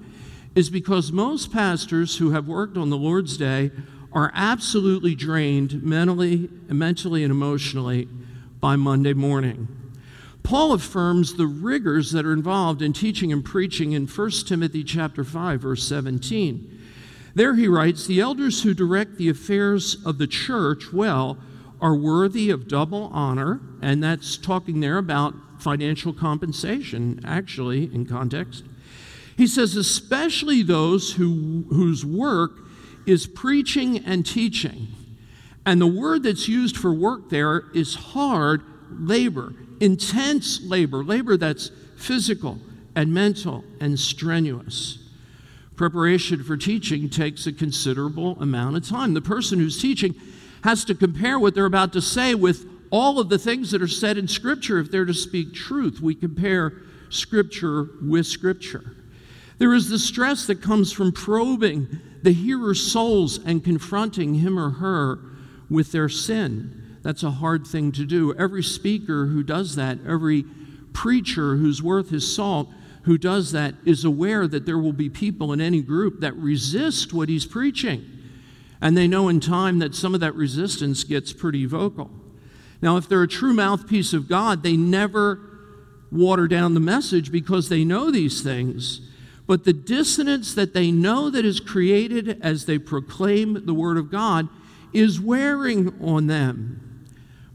is 0.55 0.71
because 0.71 1.13
most 1.13 1.53
pastors 1.53 2.19
who 2.19 2.33
have 2.33 2.49
worked 2.49 2.77
on 2.77 2.91
the 2.91 2.97
Lord's 2.97 3.37
Day 3.37 3.71
are 4.13 4.33
absolutely 4.35 5.15
drained 5.15 5.83
mentally, 5.85 6.49
mentally 6.69 7.23
and 7.23 7.31
emotionally 7.31 8.09
by 8.61 8.75
Monday 8.75 9.13
morning. 9.13 9.69
Paul 10.51 10.73
affirms 10.73 11.35
the 11.35 11.47
rigors 11.47 12.11
that 12.11 12.27
are 12.27 12.33
involved 12.33 12.83
in 12.83 12.93
teaching 12.93 13.33
and 13.33 13.45
preaching 13.45 13.93
in 13.93 14.09
1 14.09 14.31
Timothy 14.49 14.83
chapter 14.83 15.23
5 15.23 15.61
verse 15.61 15.87
17. 15.87 16.81
There 17.37 17.55
he 17.55 17.69
writes 17.69 18.05
The 18.05 18.19
elders 18.19 18.65
who 18.65 18.75
direct 18.75 19.17
the 19.17 19.29
affairs 19.29 20.05
of 20.05 20.19
the 20.19 20.27
church 20.27 20.93
well 20.93 21.39
are 21.81 21.95
worthy 21.95 22.51
of 22.51 22.67
double 22.67 23.13
honor, 23.13 23.61
and 23.81 24.03
that's 24.03 24.37
talking 24.37 24.81
there 24.81 24.99
about 24.99 25.35
financial 25.61 26.13
compensation, 26.13 27.21
actually, 27.25 27.85
in 27.85 28.05
context. 28.05 28.65
He 29.37 29.47
says, 29.47 29.77
especially 29.77 30.65
those 30.65 31.13
who, 31.13 31.65
whose 31.71 32.05
work 32.05 32.59
is 33.07 33.29
preaching 33.29 33.99
and 33.99 34.27
teaching. 34.27 34.89
And 35.65 35.81
the 35.81 35.87
word 35.87 36.25
that's 36.25 36.49
used 36.49 36.77
for 36.77 36.93
work 36.93 37.31
there 37.31 37.67
is 37.73 37.95
hard 37.95 38.63
labor, 38.91 39.55
intense 39.81 40.63
labor, 40.63 41.03
labor 41.03 41.37
that's 41.37 41.71
physical 41.97 42.59
and 42.95 43.13
mental 43.13 43.65
and 43.81 43.99
strenuous. 43.99 44.99
Preparation 45.77 46.45
for 46.45 46.57
teaching 46.57 47.09
takes 47.09 47.47
a 47.47 47.53
considerable 47.53 48.41
amount 48.41 48.77
of 48.77 48.87
time. 48.87 49.15
The 49.15 49.23
person 49.23 49.59
who's 49.59 49.81
teaching 49.81 50.15
has 50.63 50.85
to 50.85 50.95
compare 50.95 51.39
what 51.39 51.55
they're 51.55 51.65
about 51.65 51.93
to 51.95 52.03
say 52.03 52.35
with 52.35 52.67
all 52.91 53.19
of 53.19 53.29
the 53.29 53.39
things 53.39 53.71
that 53.71 53.81
are 53.81 53.89
said 53.89 54.19
in 54.19 54.29
Scripture 54.29 54.79
if 54.79 54.91
they're 54.91 55.05
to 55.05 55.15
speak 55.15 55.55
truth. 55.55 56.01
We 56.01 56.15
compare 56.15 56.75
Scripture 57.09 57.89
with 58.03 58.27
Scripture. 58.27 58.97
There 59.59 59.75
is 59.75 59.89
the 59.89 59.99
stress 59.99 60.47
that 60.47 60.63
comes 60.63 60.93
from 60.93 61.13
probing 61.13 62.01
the 62.23 62.33
hearer's 62.33 62.91
souls 62.91 63.39
and 63.39 63.65
confronting 63.65 64.35
him 64.35 64.59
or 64.59 64.71
her 64.71 65.19
with 65.71 65.93
their 65.93 66.09
sin. 66.09 66.80
That's 67.03 67.23
a 67.23 67.31
hard 67.31 67.67
thing 67.67 67.93
to 67.93 68.05
do. 68.05 68.35
Every 68.35 68.63
speaker 68.63 69.27
who 69.27 69.43
does 69.43 69.77
that, 69.77 69.99
every 70.07 70.45
preacher 70.93 71.57
who's 71.57 71.83
worth 71.83 72.11
his 72.11 72.35
salt 72.35 72.69
who 73.05 73.17
does 73.17 73.53
that, 73.53 73.75
is 73.85 74.05
aware 74.05 74.47
that 74.47 74.67
there 74.67 74.79
will 74.79 74.93
be 74.93 75.09
people 75.09 75.53
in 75.53 75.61
any 75.61 75.81
group 75.81 76.21
that 76.21 76.37
resist 76.37 77.13
what 77.13 77.29
he's 77.29 77.47
preaching. 77.47 78.05
And 78.81 78.97
they 78.97 79.09
know 79.09 79.29
in 79.29 79.41
time 79.41 79.79
that 79.79 79.95
some 79.95 80.15
of 80.15 80.21
that 80.21 80.35
resistance 80.35 81.05
gets 81.05 81.33
pretty 81.33 81.67
vocal. 81.67 82.11
Now, 82.83 82.97
if 82.97 83.09
they're 83.09 83.23
a 83.23 83.29
true 83.29 83.55
mouthpiece 83.55 84.13
of 84.13 84.29
God, 84.29 84.63
they 84.63 84.77
never 84.77 85.41
water 86.11 86.49
down 86.49 86.75
the 86.75 86.81
message 86.81 87.31
because 87.31 87.69
they 87.69 87.85
know 87.85 88.11
these 88.11 88.43
things 88.43 89.03
but 89.51 89.65
the 89.65 89.73
dissonance 89.73 90.55
that 90.55 90.75
they 90.75 90.93
know 90.93 91.29
that 91.29 91.45
is 91.45 91.59
created 91.59 92.39
as 92.41 92.67
they 92.67 92.79
proclaim 92.79 93.67
the 93.67 93.75
Word 93.75 93.97
of 93.97 94.09
God 94.09 94.49
is 94.93 95.21
wearing 95.21 95.93
on 96.01 96.29
them. 96.29 96.90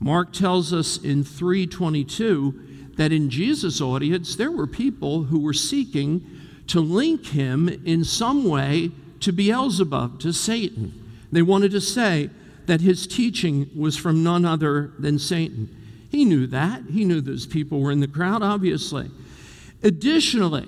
Mark 0.05 0.31
tells 0.31 0.71
us 0.71 0.97
in 0.97 1.23
322 1.23 2.93
that 2.95 3.11
in 3.11 3.27
Jesus' 3.27 3.81
audience, 3.81 4.35
there 4.35 4.51
were 4.51 4.67
people 4.67 5.23
who 5.23 5.39
were 5.39 5.51
seeking 5.51 6.23
to 6.67 6.79
link 6.79 7.25
him 7.25 7.67
in 7.67 8.03
some 8.03 8.47
way 8.47 8.91
to 9.21 9.33
Beelzebub, 9.33 10.19
to 10.19 10.31
Satan. 10.31 10.93
They 11.31 11.41
wanted 11.41 11.71
to 11.71 11.81
say 11.81 12.29
that 12.67 12.81
his 12.81 13.07
teaching 13.07 13.67
was 13.75 13.97
from 13.97 14.23
none 14.23 14.45
other 14.45 14.93
than 14.99 15.17
Satan. 15.17 15.75
He 16.11 16.23
knew 16.23 16.45
that. 16.47 16.83
He 16.91 17.03
knew 17.03 17.19
those 17.19 17.47
people 17.47 17.79
were 17.79 17.91
in 17.91 17.99
the 17.99 18.07
crowd, 18.07 18.43
obviously. 18.43 19.09
Additionally, 19.81 20.67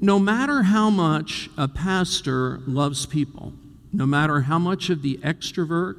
no 0.00 0.18
matter 0.18 0.62
how 0.62 0.88
much 0.88 1.50
a 1.58 1.68
pastor 1.68 2.60
loves 2.66 3.04
people, 3.04 3.52
no 3.92 4.06
matter 4.06 4.40
how 4.40 4.58
much 4.58 4.88
of 4.88 5.02
the 5.02 5.18
extrovert 5.18 5.96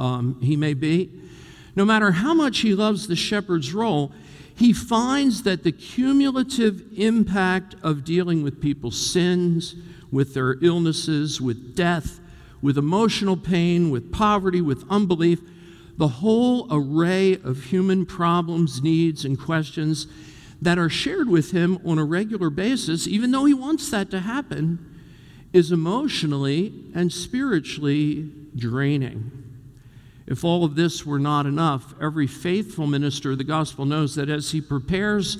um, 0.00 0.40
he 0.42 0.56
may 0.56 0.74
be, 0.74 1.27
no 1.78 1.84
matter 1.84 2.10
how 2.10 2.34
much 2.34 2.58
he 2.58 2.74
loves 2.74 3.06
the 3.06 3.14
shepherd's 3.14 3.72
role, 3.72 4.10
he 4.56 4.72
finds 4.72 5.44
that 5.44 5.62
the 5.62 5.70
cumulative 5.70 6.82
impact 6.96 7.76
of 7.84 8.02
dealing 8.02 8.42
with 8.42 8.60
people's 8.60 9.00
sins, 9.00 9.76
with 10.10 10.34
their 10.34 10.56
illnesses, 10.60 11.40
with 11.40 11.76
death, 11.76 12.18
with 12.60 12.76
emotional 12.76 13.36
pain, 13.36 13.92
with 13.92 14.10
poverty, 14.10 14.60
with 14.60 14.84
unbelief, 14.90 15.40
the 15.96 16.08
whole 16.08 16.66
array 16.68 17.34
of 17.34 17.66
human 17.66 18.04
problems, 18.04 18.82
needs, 18.82 19.24
and 19.24 19.38
questions 19.38 20.08
that 20.60 20.80
are 20.80 20.90
shared 20.90 21.28
with 21.28 21.52
him 21.52 21.78
on 21.86 21.96
a 21.96 22.04
regular 22.04 22.50
basis, 22.50 23.06
even 23.06 23.30
though 23.30 23.44
he 23.44 23.54
wants 23.54 23.88
that 23.90 24.10
to 24.10 24.18
happen, 24.18 24.84
is 25.52 25.70
emotionally 25.70 26.72
and 26.92 27.12
spiritually 27.12 28.32
draining. 28.56 29.37
If 30.28 30.44
all 30.44 30.62
of 30.62 30.74
this 30.74 31.06
were 31.06 31.18
not 31.18 31.46
enough, 31.46 31.94
every 32.00 32.26
faithful 32.26 32.86
minister 32.86 33.32
of 33.32 33.38
the 33.38 33.44
gospel 33.44 33.86
knows 33.86 34.14
that 34.16 34.28
as 34.28 34.50
he 34.50 34.60
prepares 34.60 35.38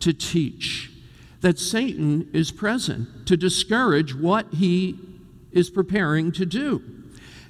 to 0.00 0.14
teach, 0.14 0.90
that 1.42 1.58
Satan 1.58 2.30
is 2.32 2.50
present 2.50 3.26
to 3.26 3.36
discourage 3.36 4.14
what 4.14 4.46
he 4.54 4.98
is 5.52 5.68
preparing 5.68 6.32
to 6.32 6.46
do. 6.46 6.82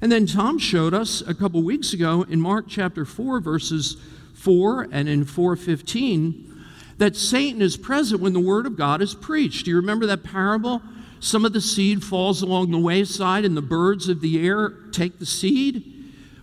And 0.01 0.11
then 0.11 0.27
Tom 0.27 0.59
showed 0.59 0.95
us 0.95 1.21
a 1.21 1.33
couple 1.33 1.63
weeks 1.63 1.93
ago 1.93 2.23
in 2.29 2.41
Mark 2.41 2.67
chapter 2.69 3.05
4 3.05 3.39
verses 3.39 3.97
4 4.35 4.89
and 4.91 5.09
in 5.09 5.25
415 5.25 6.65
that 6.99 7.15
Satan 7.15 7.63
is 7.63 7.77
present 7.77 8.21
when 8.21 8.33
the 8.33 8.41
Word 8.41 8.67
of 8.67 8.77
God 8.77 9.01
is 9.01 9.15
preached. 9.15 9.65
Do 9.65 9.71
you 9.71 9.77
remember 9.77 10.07
that 10.07 10.25
parable? 10.25 10.83
Some 11.21 11.45
of 11.45 11.53
the 11.53 11.61
seed 11.61 12.03
falls 12.03 12.43
along 12.43 12.71
the 12.71 12.79
wayside, 12.79 13.45
and 13.45 13.57
the 13.57 13.63
birds 13.63 14.09
of 14.09 14.21
the 14.21 14.47
air 14.47 14.71
take 14.93 15.19
the 15.19 15.27
seed. 15.27 15.94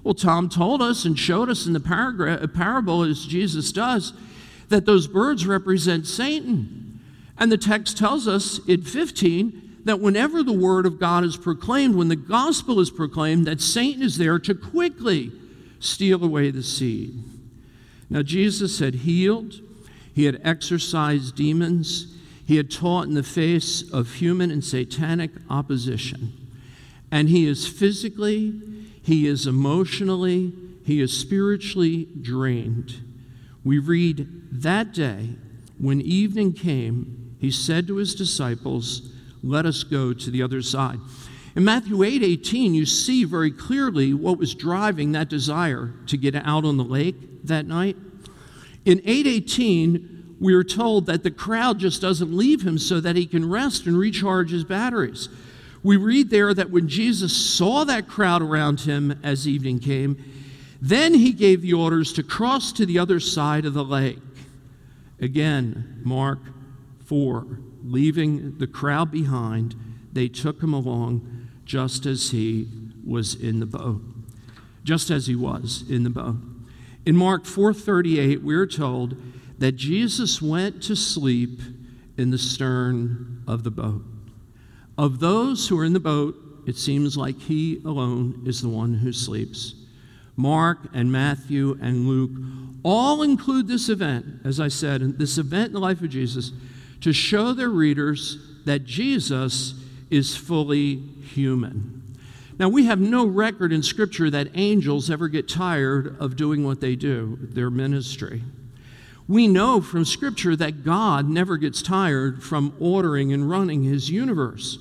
Well, 0.03 0.13
Tom 0.13 0.49
told 0.49 0.81
us 0.81 1.05
and 1.05 1.17
showed 1.17 1.49
us 1.49 1.65
in 1.67 1.73
the 1.73 1.79
paragraph, 1.79 2.41
uh, 2.41 2.47
parable, 2.47 3.03
as 3.03 3.25
Jesus 3.25 3.71
does, 3.71 4.13
that 4.69 4.85
those 4.85 5.07
birds 5.07 5.45
represent 5.45 6.07
Satan. 6.07 6.99
And 7.37 7.51
the 7.51 7.57
text 7.57 7.97
tells 7.97 8.27
us 8.27 8.59
in 8.67 8.81
15 8.81 9.79
that 9.85 9.99
whenever 9.99 10.43
the 10.43 10.53
word 10.53 10.85
of 10.85 10.99
God 10.99 11.23
is 11.23 11.37
proclaimed, 11.37 11.95
when 11.95 12.07
the 12.07 12.15
gospel 12.15 12.79
is 12.79 12.89
proclaimed, 12.89 13.45
that 13.47 13.61
Satan 13.61 14.01
is 14.01 14.17
there 14.17 14.39
to 14.39 14.55
quickly 14.55 15.31
steal 15.79 16.23
away 16.23 16.51
the 16.51 16.63
seed. 16.63 17.23
Now, 18.09 18.21
Jesus 18.21 18.79
had 18.79 18.95
healed, 18.95 19.55
he 20.13 20.25
had 20.25 20.41
exorcised 20.43 21.35
demons. 21.35 22.15
He 22.45 22.57
had 22.57 22.69
taught 22.69 23.07
in 23.07 23.13
the 23.13 23.23
face 23.23 23.89
of 23.91 24.15
human 24.15 24.51
and 24.51 24.63
satanic 24.63 25.31
opposition. 25.49 26.33
And 27.11 27.29
he 27.29 27.47
is 27.47 27.67
physically, 27.67 28.61
he 29.01 29.27
is 29.27 29.47
emotionally, 29.47 30.53
he 30.85 31.01
is 31.01 31.17
spiritually 31.17 32.07
drained. 32.21 33.01
We 33.63 33.79
read 33.79 34.27
that 34.51 34.93
day, 34.93 35.29
when 35.77 36.01
evening 36.01 36.53
came, 36.53 37.35
he 37.39 37.51
said 37.51 37.87
to 37.87 37.95
his 37.95 38.13
disciples, 38.13 39.11
Let 39.43 39.65
us 39.65 39.83
go 39.83 40.13
to 40.13 40.31
the 40.31 40.43
other 40.43 40.61
side. 40.61 40.99
In 41.55 41.65
Matthew 41.65 42.03
8 42.03 42.23
18, 42.23 42.73
you 42.73 42.85
see 42.85 43.23
very 43.23 43.51
clearly 43.51 44.13
what 44.13 44.37
was 44.37 44.55
driving 44.55 45.11
that 45.11 45.29
desire 45.29 45.93
to 46.07 46.17
get 46.17 46.35
out 46.35 46.65
on 46.65 46.77
the 46.77 46.83
lake 46.83 47.15
that 47.45 47.65
night. 47.65 47.97
In 48.85 48.99
818, 48.99 50.37
we 50.39 50.53
are 50.53 50.63
told 50.63 51.05
that 51.07 51.23
the 51.23 51.31
crowd 51.31 51.79
just 51.79 52.01
doesn't 52.01 52.35
leave 52.35 52.61
him 52.61 52.77
so 52.77 52.99
that 52.99 53.15
he 53.15 53.25
can 53.25 53.49
rest 53.49 53.85
and 53.85 53.97
recharge 53.97 54.51
his 54.51 54.63
batteries. 54.63 55.29
We 55.83 55.97
read 55.97 56.29
there 56.29 56.53
that 56.53 56.69
when 56.69 56.87
Jesus 56.87 57.35
saw 57.35 57.83
that 57.85 58.07
crowd 58.07 58.41
around 58.41 58.81
him 58.81 59.19
as 59.23 59.47
evening 59.47 59.79
came, 59.79 60.23
then 60.81 61.13
he 61.13 61.31
gave 61.31 61.61
the 61.61 61.73
orders 61.73 62.13
to 62.13 62.23
cross 62.23 62.71
to 62.73 62.85
the 62.85 62.99
other 62.99 63.19
side 63.19 63.65
of 63.65 63.73
the 63.73 63.83
lake. 63.83 64.19
Again, 65.19 66.01
Mark 66.03 66.39
4, 67.05 67.45
leaving 67.83 68.57
the 68.57 68.67
crowd 68.67 69.11
behind, 69.11 69.75
they 70.11 70.27
took 70.27 70.61
him 70.61 70.73
along 70.73 71.47
just 71.65 72.05
as 72.05 72.31
he 72.31 72.67
was 73.05 73.35
in 73.35 73.59
the 73.59 73.65
boat. 73.65 74.01
Just 74.83 75.09
as 75.09 75.27
he 75.27 75.35
was 75.35 75.83
in 75.89 76.03
the 76.03 76.09
boat. 76.09 76.37
In 77.05 77.15
Mark 77.15 77.45
4:38, 77.45 78.41
we're 78.43 78.67
told 78.67 79.15
that 79.59 79.73
Jesus 79.73 80.41
went 80.41 80.81
to 80.83 80.95
sleep 80.95 81.61
in 82.17 82.31
the 82.31 82.37
stern 82.37 83.43
of 83.47 83.63
the 83.63 83.71
boat. 83.71 84.03
Of 85.01 85.19
those 85.19 85.67
who 85.67 85.79
are 85.79 85.83
in 85.83 85.93
the 85.93 85.99
boat, 85.99 86.35
it 86.67 86.77
seems 86.77 87.17
like 87.17 87.39
he 87.39 87.81
alone 87.83 88.43
is 88.45 88.61
the 88.61 88.69
one 88.69 88.93
who 88.93 89.11
sleeps. 89.11 89.73
Mark 90.35 90.77
and 90.93 91.11
Matthew 91.11 91.75
and 91.81 92.07
Luke 92.07 92.29
all 92.83 93.23
include 93.23 93.67
this 93.67 93.89
event, 93.89 94.27
as 94.45 94.59
I 94.59 94.67
said, 94.67 95.17
this 95.17 95.39
event 95.39 95.69
in 95.69 95.73
the 95.73 95.79
life 95.79 96.01
of 96.01 96.11
Jesus, 96.11 96.51
to 97.01 97.13
show 97.13 97.51
their 97.51 97.71
readers 97.71 98.37
that 98.65 98.85
Jesus 98.85 99.73
is 100.11 100.37
fully 100.37 100.97
human. 100.97 102.03
Now, 102.59 102.69
we 102.69 102.85
have 102.85 102.99
no 102.99 103.25
record 103.25 103.73
in 103.73 103.81
Scripture 103.81 104.29
that 104.29 104.49
angels 104.53 105.09
ever 105.09 105.29
get 105.29 105.49
tired 105.49 106.15
of 106.19 106.35
doing 106.35 106.63
what 106.63 106.79
they 106.79 106.95
do, 106.95 107.39
their 107.41 107.71
ministry. 107.71 108.43
We 109.27 109.47
know 109.47 109.81
from 109.81 110.05
Scripture 110.05 110.55
that 110.57 110.85
God 110.85 111.27
never 111.27 111.57
gets 111.57 111.81
tired 111.81 112.43
from 112.43 112.75
ordering 112.79 113.33
and 113.33 113.49
running 113.49 113.81
his 113.81 114.11
universe. 114.11 114.77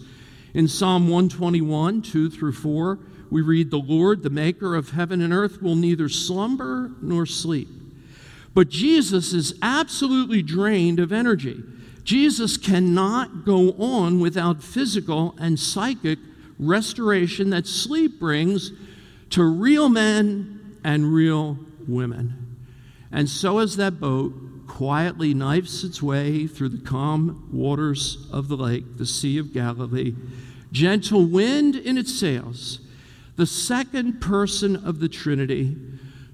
In 0.52 0.66
Psalm 0.66 1.04
121, 1.04 2.02
2 2.02 2.30
through 2.30 2.52
4, 2.52 2.98
we 3.30 3.40
read, 3.40 3.70
The 3.70 3.78
Lord, 3.78 4.22
the 4.22 4.30
maker 4.30 4.74
of 4.74 4.90
heaven 4.90 5.20
and 5.20 5.32
earth, 5.32 5.62
will 5.62 5.76
neither 5.76 6.08
slumber 6.08 6.90
nor 7.00 7.24
sleep. 7.26 7.68
But 8.52 8.68
Jesus 8.68 9.32
is 9.32 9.54
absolutely 9.62 10.42
drained 10.42 10.98
of 10.98 11.12
energy. 11.12 11.62
Jesus 12.02 12.56
cannot 12.56 13.44
go 13.44 13.72
on 13.72 14.18
without 14.18 14.62
physical 14.62 15.36
and 15.38 15.58
psychic 15.58 16.18
restoration 16.58 17.50
that 17.50 17.66
sleep 17.66 18.18
brings 18.18 18.72
to 19.30 19.44
real 19.44 19.88
men 19.88 20.78
and 20.82 21.14
real 21.14 21.58
women. 21.86 22.56
And 23.12 23.28
so, 23.28 23.58
as 23.58 23.76
that 23.76 24.00
boat 24.00 24.34
quietly 24.70 25.34
knifes 25.34 25.82
its 25.82 26.00
way 26.00 26.46
through 26.46 26.68
the 26.68 26.88
calm 26.88 27.48
waters 27.52 28.28
of 28.32 28.46
the 28.46 28.56
lake, 28.56 28.84
the 28.98 29.04
Sea 29.04 29.36
of 29.36 29.52
Galilee, 29.52 30.14
gentle 30.70 31.26
wind 31.26 31.74
in 31.74 31.98
its 31.98 32.14
sails, 32.14 32.78
the 33.34 33.46
second 33.46 34.20
person 34.20 34.76
of 34.76 35.00
the 35.00 35.08
Trinity, 35.08 35.76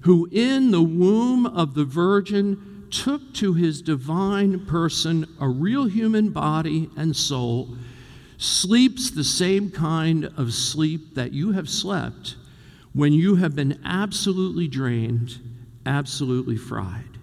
who 0.01 0.29
in 0.31 0.69
the 0.69 0.83
womb 0.83 1.47
of 1.47 1.73
the 1.73 1.83
Virgin 1.83 2.87
took 2.91 3.33
to 3.33 3.55
his 3.55 3.81
divine 3.81 4.65
person 4.67 5.25
a 5.41 5.49
real 5.49 5.85
human 5.87 6.29
body 6.29 6.91
and 6.95 7.15
soul, 7.15 7.75
sleeps 8.37 9.09
the 9.09 9.23
same 9.23 9.71
kind 9.71 10.25
of 10.37 10.53
sleep 10.53 11.15
that 11.15 11.33
you 11.33 11.53
have 11.53 11.67
slept 11.67 12.35
when 12.93 13.13
you 13.13 13.35
have 13.37 13.55
been 13.55 13.81
absolutely 13.83 14.67
drained, 14.67 15.39
absolutely 15.87 16.55
fried. 16.55 17.16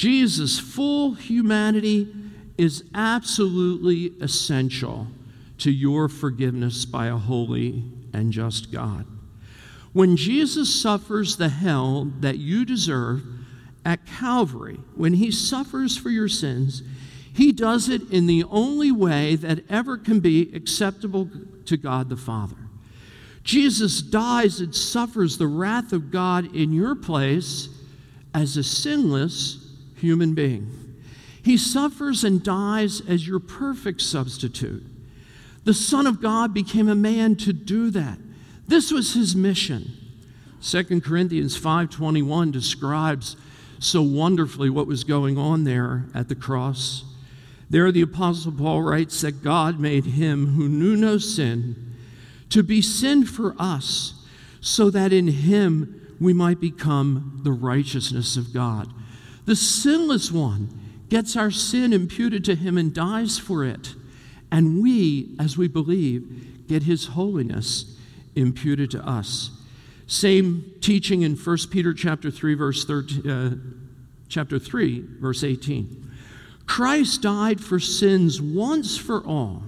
Jesus' 0.00 0.58
full 0.58 1.12
humanity 1.12 2.08
is 2.56 2.84
absolutely 2.94 4.14
essential 4.22 5.08
to 5.58 5.70
your 5.70 6.08
forgiveness 6.08 6.86
by 6.86 7.08
a 7.08 7.18
holy 7.18 7.84
and 8.14 8.32
just 8.32 8.72
God. 8.72 9.04
When 9.92 10.16
Jesus 10.16 10.74
suffers 10.74 11.36
the 11.36 11.50
hell 11.50 12.10
that 12.20 12.38
you 12.38 12.64
deserve 12.64 13.24
at 13.84 14.06
Calvary, 14.06 14.80
when 14.94 15.12
he 15.12 15.30
suffers 15.30 15.98
for 15.98 16.08
your 16.08 16.28
sins, 16.28 16.82
he 17.34 17.52
does 17.52 17.90
it 17.90 18.10
in 18.10 18.26
the 18.26 18.44
only 18.44 18.90
way 18.90 19.36
that 19.36 19.68
ever 19.68 19.98
can 19.98 20.20
be 20.20 20.50
acceptable 20.54 21.28
to 21.66 21.76
God 21.76 22.08
the 22.08 22.16
Father. 22.16 22.56
Jesus 23.44 24.00
dies 24.00 24.60
and 24.60 24.74
suffers 24.74 25.36
the 25.36 25.46
wrath 25.46 25.92
of 25.92 26.10
God 26.10 26.56
in 26.56 26.72
your 26.72 26.94
place 26.94 27.68
as 28.32 28.56
a 28.56 28.64
sinless 28.64 29.59
human 30.00 30.34
being. 30.34 30.96
He 31.42 31.56
suffers 31.56 32.24
and 32.24 32.42
dies 32.42 33.00
as 33.08 33.26
your 33.26 33.40
perfect 33.40 34.02
substitute. 34.02 34.84
The 35.64 35.74
Son 35.74 36.06
of 36.06 36.20
God 36.20 36.52
became 36.52 36.88
a 36.88 36.94
man 36.94 37.36
to 37.36 37.52
do 37.52 37.90
that. 37.90 38.18
This 38.66 38.92
was 38.92 39.14
his 39.14 39.34
mission. 39.34 39.92
2 40.62 41.02
Corinthians 41.02 41.56
5:21 41.56 42.50
describes 42.50 43.36
so 43.78 44.02
wonderfully 44.02 44.68
what 44.68 44.86
was 44.86 45.04
going 45.04 45.38
on 45.38 45.64
there 45.64 46.06
at 46.14 46.28
the 46.28 46.34
cross. 46.34 47.04
There 47.70 47.90
the 47.90 48.02
apostle 48.02 48.52
Paul 48.52 48.82
writes 48.82 49.20
that 49.22 49.42
God 49.42 49.80
made 49.80 50.04
him 50.04 50.54
who 50.54 50.68
knew 50.68 50.96
no 50.96 51.18
sin 51.18 51.76
to 52.50 52.62
be 52.62 52.82
sin 52.82 53.24
for 53.24 53.54
us 53.58 54.14
so 54.60 54.90
that 54.90 55.12
in 55.12 55.28
him 55.28 56.16
we 56.20 56.32
might 56.32 56.60
become 56.60 57.40
the 57.44 57.52
righteousness 57.52 58.36
of 58.36 58.52
God. 58.52 58.92
The 59.46 59.56
sinless 59.56 60.30
one 60.30 60.68
gets 61.08 61.36
our 61.36 61.50
sin 61.50 61.92
imputed 61.92 62.44
to 62.44 62.54
him 62.54 62.78
and 62.78 62.94
dies 62.94 63.38
for 63.38 63.64
it. 63.64 63.94
And 64.50 64.82
we, 64.82 65.36
as 65.38 65.56
we 65.56 65.68
believe, 65.68 66.66
get 66.68 66.84
his 66.84 67.08
holiness 67.08 67.96
imputed 68.34 68.90
to 68.92 69.06
us. 69.06 69.50
Same 70.06 70.72
teaching 70.80 71.22
in 71.22 71.36
1 71.36 71.58
Peter 71.70 71.94
chapter 71.94 72.30
3 72.30 72.54
verse 72.54 72.84
13, 72.84 73.30
uh, 73.30 73.56
chapter 74.28 74.58
3 74.58 75.04
verse 75.20 75.44
18. 75.44 76.10
Christ 76.66 77.22
died 77.22 77.60
for 77.60 77.80
sins 77.80 78.40
once 78.40 78.96
for 78.96 79.24
all, 79.24 79.64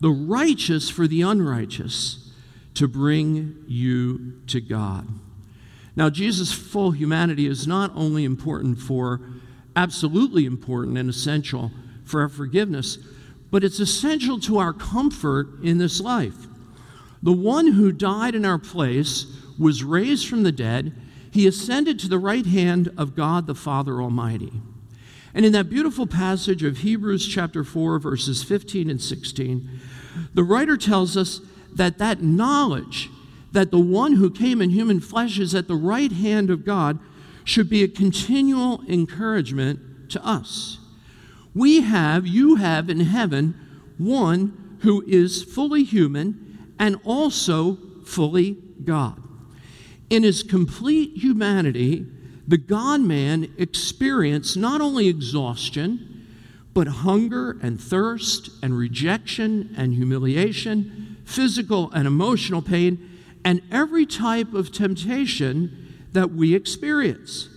the 0.00 0.10
righteous 0.10 0.88
for 0.88 1.06
the 1.06 1.22
unrighteous, 1.22 2.32
to 2.74 2.88
bring 2.88 3.64
you 3.66 4.40
to 4.46 4.60
God. 4.60 5.06
Now, 5.96 6.10
Jesus' 6.10 6.52
full 6.52 6.90
humanity 6.90 7.46
is 7.46 7.66
not 7.66 7.90
only 7.94 8.24
important 8.24 8.78
for, 8.78 9.20
absolutely 9.74 10.44
important 10.44 10.98
and 10.98 11.08
essential 11.08 11.72
for 12.04 12.20
our 12.20 12.28
forgiveness, 12.28 12.98
but 13.50 13.64
it's 13.64 13.80
essential 13.80 14.38
to 14.40 14.58
our 14.58 14.74
comfort 14.74 15.48
in 15.62 15.78
this 15.78 16.00
life. 16.00 16.46
The 17.22 17.32
one 17.32 17.68
who 17.72 17.92
died 17.92 18.34
in 18.34 18.44
our 18.44 18.58
place 18.58 19.26
was 19.58 19.82
raised 19.82 20.28
from 20.28 20.42
the 20.42 20.52
dead. 20.52 20.94
He 21.30 21.46
ascended 21.46 21.98
to 22.00 22.08
the 22.08 22.18
right 22.18 22.44
hand 22.44 22.92
of 22.98 23.16
God 23.16 23.46
the 23.46 23.54
Father 23.54 24.02
Almighty. 24.02 24.52
And 25.34 25.44
in 25.44 25.52
that 25.52 25.70
beautiful 25.70 26.06
passage 26.06 26.62
of 26.62 26.78
Hebrews 26.78 27.26
chapter 27.26 27.64
4, 27.64 27.98
verses 27.98 28.42
15 28.42 28.90
and 28.90 29.00
16, 29.00 29.80
the 30.34 30.44
writer 30.44 30.76
tells 30.76 31.16
us 31.16 31.40
that 31.74 31.98
that 31.98 32.22
knowledge 32.22 33.10
that 33.56 33.70
the 33.70 33.80
one 33.80 34.12
who 34.12 34.30
came 34.30 34.60
in 34.60 34.68
human 34.68 35.00
flesh 35.00 35.38
is 35.38 35.54
at 35.54 35.66
the 35.66 35.74
right 35.74 36.12
hand 36.12 36.50
of 36.50 36.62
God 36.62 36.98
should 37.42 37.70
be 37.70 37.82
a 37.82 37.88
continual 37.88 38.82
encouragement 38.86 40.10
to 40.10 40.22
us. 40.22 40.78
We 41.54 41.80
have, 41.80 42.26
you 42.26 42.56
have 42.56 42.90
in 42.90 43.00
heaven, 43.00 43.58
one 43.96 44.76
who 44.82 45.02
is 45.06 45.42
fully 45.42 45.84
human 45.84 46.74
and 46.78 47.00
also 47.02 47.78
fully 48.04 48.58
God. 48.84 49.22
In 50.10 50.22
his 50.22 50.42
complete 50.42 51.16
humanity, 51.16 52.04
the 52.46 52.58
God 52.58 53.00
man 53.00 53.54
experienced 53.56 54.58
not 54.58 54.82
only 54.82 55.08
exhaustion, 55.08 56.26
but 56.74 56.88
hunger 56.88 57.58
and 57.62 57.80
thirst 57.80 58.50
and 58.62 58.76
rejection 58.76 59.74
and 59.78 59.94
humiliation, 59.94 61.16
physical 61.24 61.90
and 61.92 62.06
emotional 62.06 62.60
pain, 62.60 63.15
and 63.46 63.62
every 63.70 64.04
type 64.04 64.52
of 64.54 64.72
temptation 64.72 65.94
that 66.12 66.32
we 66.32 66.52
experience. 66.52 67.48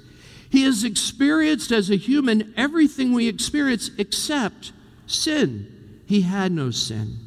He 0.52 0.62
has 0.62 0.84
experienced 0.84 1.72
as 1.72 1.90
a 1.90 1.96
human 1.96 2.54
everything 2.56 3.12
we 3.12 3.28
experience 3.28 3.90
except 3.98 4.72
sin. 5.08 6.02
He 6.06 6.22
had 6.22 6.52
no 6.52 6.70
sin. 6.70 7.18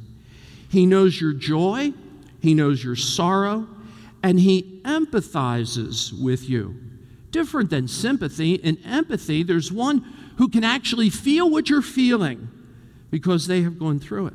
He 0.68 0.87
knows 0.87 1.20
your 1.20 1.33
joy, 1.33 1.92
He 2.40 2.55
knows 2.55 2.85
your 2.85 2.94
sorrow, 2.94 3.66
and 4.22 4.38
He 4.38 4.81
empathizes 4.85 6.12
with 6.12 6.48
you. 6.48 6.77
Different 7.33 7.68
than 7.68 7.88
sympathy. 7.88 8.55
In 8.55 8.79
empathy, 8.85 9.42
there's 9.42 9.72
one 9.72 9.98
who 10.38 10.48
can 10.48 10.62
actually 10.62 11.11
feel 11.11 11.51
what 11.51 11.68
you're 11.68 11.83
feeling 11.83 12.48
because 13.11 13.48
they 13.48 13.62
have 13.62 13.81
gone 13.81 13.98
through 13.98 14.29
it. 14.29 14.35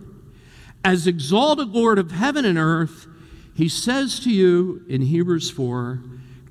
As 0.84 1.08
exalted 1.08 1.70
Lord 1.70 1.98
of 1.98 2.12
heaven 2.12 2.44
and 2.44 2.58
earth, 2.58 3.08
He 3.58 3.70
says 3.70 4.20
to 4.20 4.30
you 4.30 4.86
in 4.88 5.02
Hebrews 5.02 5.50
4 5.50 6.00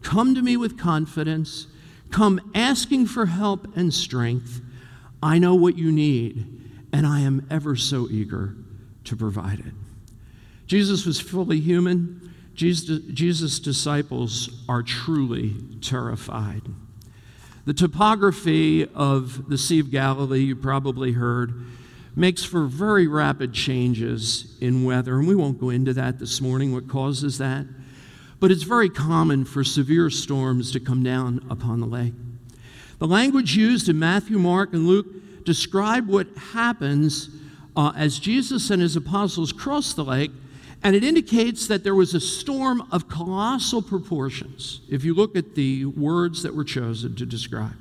Come 0.03 0.35
to 0.35 0.43
me 0.43 0.57
with 0.57 0.77
confidence 0.77 1.69
Come 2.11 2.51
asking 2.53 3.07
for 3.07 3.27
help 3.27 3.77
and 3.77 3.95
strength. 3.95 4.61
I 5.23 5.39
know 5.39 5.55
what 5.55 5.79
you 5.79 5.93
need, 5.93 6.47
and 6.93 7.07
I 7.07 7.21
am 7.21 7.47
ever 7.49 7.77
so 7.77 8.09
eager 8.11 8.57
to 9.05 9.17
provide 9.17 9.61
it. 9.61 9.73
Jesus 10.67 11.07
was 11.07 11.21
fully 11.21 11.61
human. 11.61 12.35
Jesus, 12.55 13.61
disciples 13.61 14.65
are 14.69 14.83
truly 14.83 15.55
terrified. 15.81 16.63
The 17.67 17.75
topography 17.75 18.89
of 18.95 19.49
the 19.49 19.59
Sea 19.59 19.79
of 19.79 19.93
Galilee, 19.93 20.41
you 20.41 20.57
probably 20.57 21.13
heard, 21.13 21.67
makes 22.17 22.43
for 22.43 22.65
very 22.65 23.07
rapid 23.07 23.53
changes 23.53 24.57
in 24.61 24.85
weather, 24.85 25.19
and 25.19 25.29
we 25.29 25.37
won't 25.37 25.61
go 25.61 25.71
into 25.71 25.93
that 25.93 26.19
this 26.19 26.41
morning, 26.41 26.73
what 26.73 26.89
causes 26.89 27.39
that 27.39 27.67
but 28.41 28.51
it's 28.51 28.63
very 28.63 28.89
common 28.89 29.45
for 29.45 29.65
severe 29.65 30.11
storms 30.11 30.71
to 30.73 30.81
come 30.81 31.03
down 31.03 31.45
upon 31.51 31.81
the 31.81 31.87
lake. 31.87 32.15
The 32.99 33.07
language 33.07 33.57
used 33.57 33.89
in 33.89 33.99
Matthew, 33.99 34.39
Mark, 34.39 34.73
and 34.73 34.87
Luke 34.87 35.45
describe 35.45 36.09
what 36.09 36.27
happens 36.53 37.31
uh, 37.77 37.93
as 37.97 38.19
Jesus 38.19 38.71
and 38.71 38.81
his 38.81 38.97
apostles 38.97 39.53
cross 39.53 39.93
the 39.93 40.05
lake, 40.05 40.31
and 40.83 40.95
it 40.95 41.05
indicates 41.05 41.67
that 41.69 41.85
there 41.85 41.95
was 41.95 42.15
a 42.15 42.21
storm 42.21 42.87
of 42.91 43.09
colossal 43.09 43.83
proportions, 43.83 44.81
if 44.89 45.05
you 45.05 45.15
look 45.15 45.37
at 45.37 45.55
the 45.55 45.87
words 45.87 46.43
that 46.43 46.55
were 46.55 46.65
chosen 46.65 47.15
to 47.17 47.27
describe. 47.27 47.77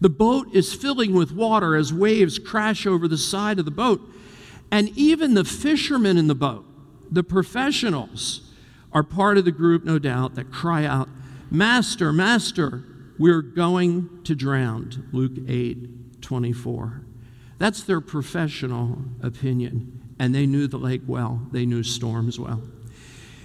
The 0.00 0.08
boat 0.08 0.48
is 0.54 0.72
filling 0.72 1.14
with 1.14 1.32
water 1.32 1.76
as 1.76 1.92
waves 1.92 2.38
crash 2.38 2.86
over 2.86 3.06
the 3.06 3.18
side 3.18 3.58
of 3.58 3.64
the 3.64 3.70
boat, 3.70 4.00
and 4.70 4.88
even 4.96 5.34
the 5.34 5.44
fishermen 5.44 6.16
in 6.16 6.26
the 6.26 6.34
boat, 6.34 6.64
the 7.10 7.22
professionals, 7.22 8.52
are 8.92 9.02
part 9.02 9.38
of 9.38 9.44
the 9.44 9.52
group, 9.52 9.84
no 9.84 9.98
doubt, 9.98 10.34
that 10.34 10.50
cry 10.50 10.84
out, 10.84 11.08
Master, 11.50 12.12
Master, 12.12 12.84
we're 13.18 13.42
going 13.42 14.22
to 14.24 14.34
drown. 14.34 15.08
Luke 15.12 15.32
8 15.46 16.22
24. 16.22 17.02
That's 17.58 17.82
their 17.82 18.00
professional 18.00 18.98
opinion. 19.22 20.00
And 20.18 20.34
they 20.34 20.46
knew 20.46 20.66
the 20.66 20.78
lake 20.78 21.02
well, 21.06 21.46
they 21.50 21.66
knew 21.66 21.82
storms 21.82 22.38
well. 22.38 22.62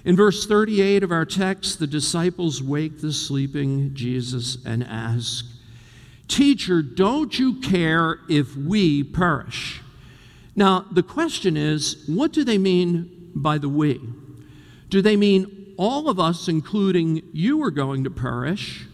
In 0.03 0.15
verse 0.15 0.45
38 0.45 1.03
of 1.03 1.11
our 1.11 1.25
text, 1.25 1.79
the 1.79 1.87
disciples 1.87 2.61
wake 2.61 3.01
the 3.01 3.11
sleeping 3.11 3.93
Jesus 3.93 4.57
and 4.65 4.83
ask, 4.83 5.45
Teacher, 6.27 6.81
don't 6.81 7.37
you 7.37 7.59
care 7.59 8.19
if 8.27 8.55
we 8.55 9.03
perish? 9.03 9.81
Now, 10.55 10.85
the 10.91 11.03
question 11.03 11.57
is, 11.57 12.03
what 12.07 12.31
do 12.31 12.43
they 12.43 12.57
mean 12.57 13.31
by 13.35 13.57
the 13.57 13.69
we? 13.69 14.01
Do 14.89 15.01
they 15.01 15.15
mean 15.15 15.73
all 15.77 16.09
of 16.09 16.19
us, 16.19 16.47
including 16.47 17.21
you, 17.33 17.61
are 17.63 17.71
going 17.71 18.03
to 18.05 18.09
perish, 18.09 18.87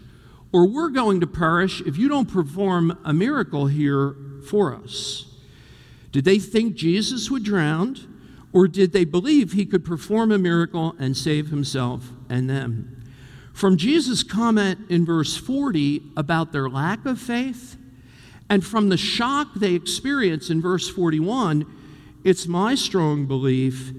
or 0.52 0.67
we're 0.67 0.89
going 0.89 1.20
to 1.22 1.28
perish 1.28 1.82
if 1.82 1.98
you 1.98 2.10
don't 2.10 2.32
perform 2.32 2.98
a 3.06 3.13
miracle 3.13 3.67
here 3.67 4.15
for 4.48 4.76
us? 4.76 5.26
Did 6.12 6.26
they 6.26 6.39
think 6.39 6.76
Jesus 6.76 7.32
would 7.32 7.44
drown, 7.44 7.98
or 8.52 8.67
did 8.67 8.91
they 8.91 9.06
believe 9.06 9.54
he 9.54 9.65
could 9.65 9.86
perform 9.86 10.32
a 10.32 10.38
miracle 10.38 10.96
and 11.00 11.15
save 11.15 11.50
himself 11.50 12.12
and 12.30 12.50
them? 12.50 13.00
From 13.62 13.78
Jesus' 13.78 14.24
comment 14.24 14.89
in 14.89 15.06
verse 15.06 15.38
40 15.38 16.02
about 16.17 16.52
their 16.52 16.67
lack 16.67 17.06
of 17.06 17.21
faith, 17.21 17.78
and 18.50 18.65
from 18.65 18.89
the 18.89 18.97
shock 18.97 19.50
they 19.56 19.76
experience 19.76 20.50
in 20.50 20.63
verse 20.63 20.89
41, 20.89 21.67
it's 22.24 22.47
my 22.47 22.74
strong 22.74 23.28
belief 23.28 23.91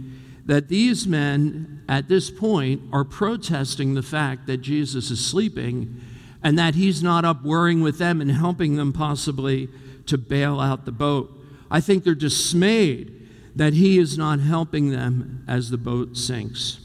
that 0.47 0.67
these 0.67 1.07
men 1.07 1.85
at 1.89 2.09
this 2.09 2.29
point 2.29 2.83
are 2.93 3.05
protesting 3.05 3.95
the 3.95 4.03
fact 4.03 4.49
that 4.49 4.63
Jesus 4.63 5.13
is 5.13 5.25
sleeping 5.25 5.95
and 6.43 6.59
that 6.59 6.75
he's 6.75 7.01
not 7.01 7.25
up 7.25 7.45
worrying 7.45 7.83
with 7.83 7.99
them 7.99 8.21
and 8.21 8.33
helping 8.33 8.75
them 8.75 8.93
possibly 8.93 9.69
to 10.07 10.19
bail 10.19 10.59
out 10.59 10.87
the 10.87 10.91
boat. 10.91 11.33
I 11.71 11.81
think 11.81 12.03
they're 12.03 12.17
dismayed 12.17 13.29
that 13.55 13.75
he 13.75 14.01
is 14.01 14.19
not 14.19 14.41
helping 14.41 14.91
them 14.91 15.45
as 15.47 15.71
the 15.71 15.79
boat 15.79 16.17
sinks. 16.17 16.82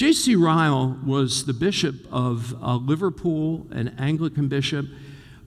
J.C. 0.00 0.34
Ryle 0.34 0.98
was 1.04 1.44
the 1.44 1.52
bishop 1.52 1.94
of 2.10 2.54
uh, 2.62 2.76
Liverpool, 2.76 3.66
an 3.70 3.88
Anglican 3.98 4.48
bishop. 4.48 4.86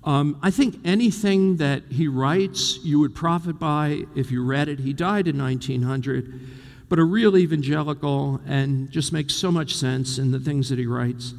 Um, 0.03 0.37
I 0.43 0.51
think 0.51 0.75
anything 0.85 1.57
that 1.57 1.81
he 1.89 2.07
writes 2.07 2.77
you 2.83 2.99
would 2.99 3.15
profit 3.15 3.57
by 3.57 4.03
if 4.15 4.29
you 4.29 4.45
read 4.45 4.69
it. 4.69 4.77
He 4.77 4.93
died 4.93 5.27
in 5.27 5.39
1900, 5.39 6.39
but 6.87 6.99
a 6.99 7.03
real 7.03 7.35
evangelical 7.35 8.41
and 8.45 8.91
just 8.91 9.11
makes 9.11 9.33
so 9.33 9.51
much 9.51 9.75
sense 9.75 10.19
in 10.19 10.29
the 10.29 10.39
things 10.39 10.69
that 10.69 10.77
he 10.77 10.85
writes. 10.85 11.33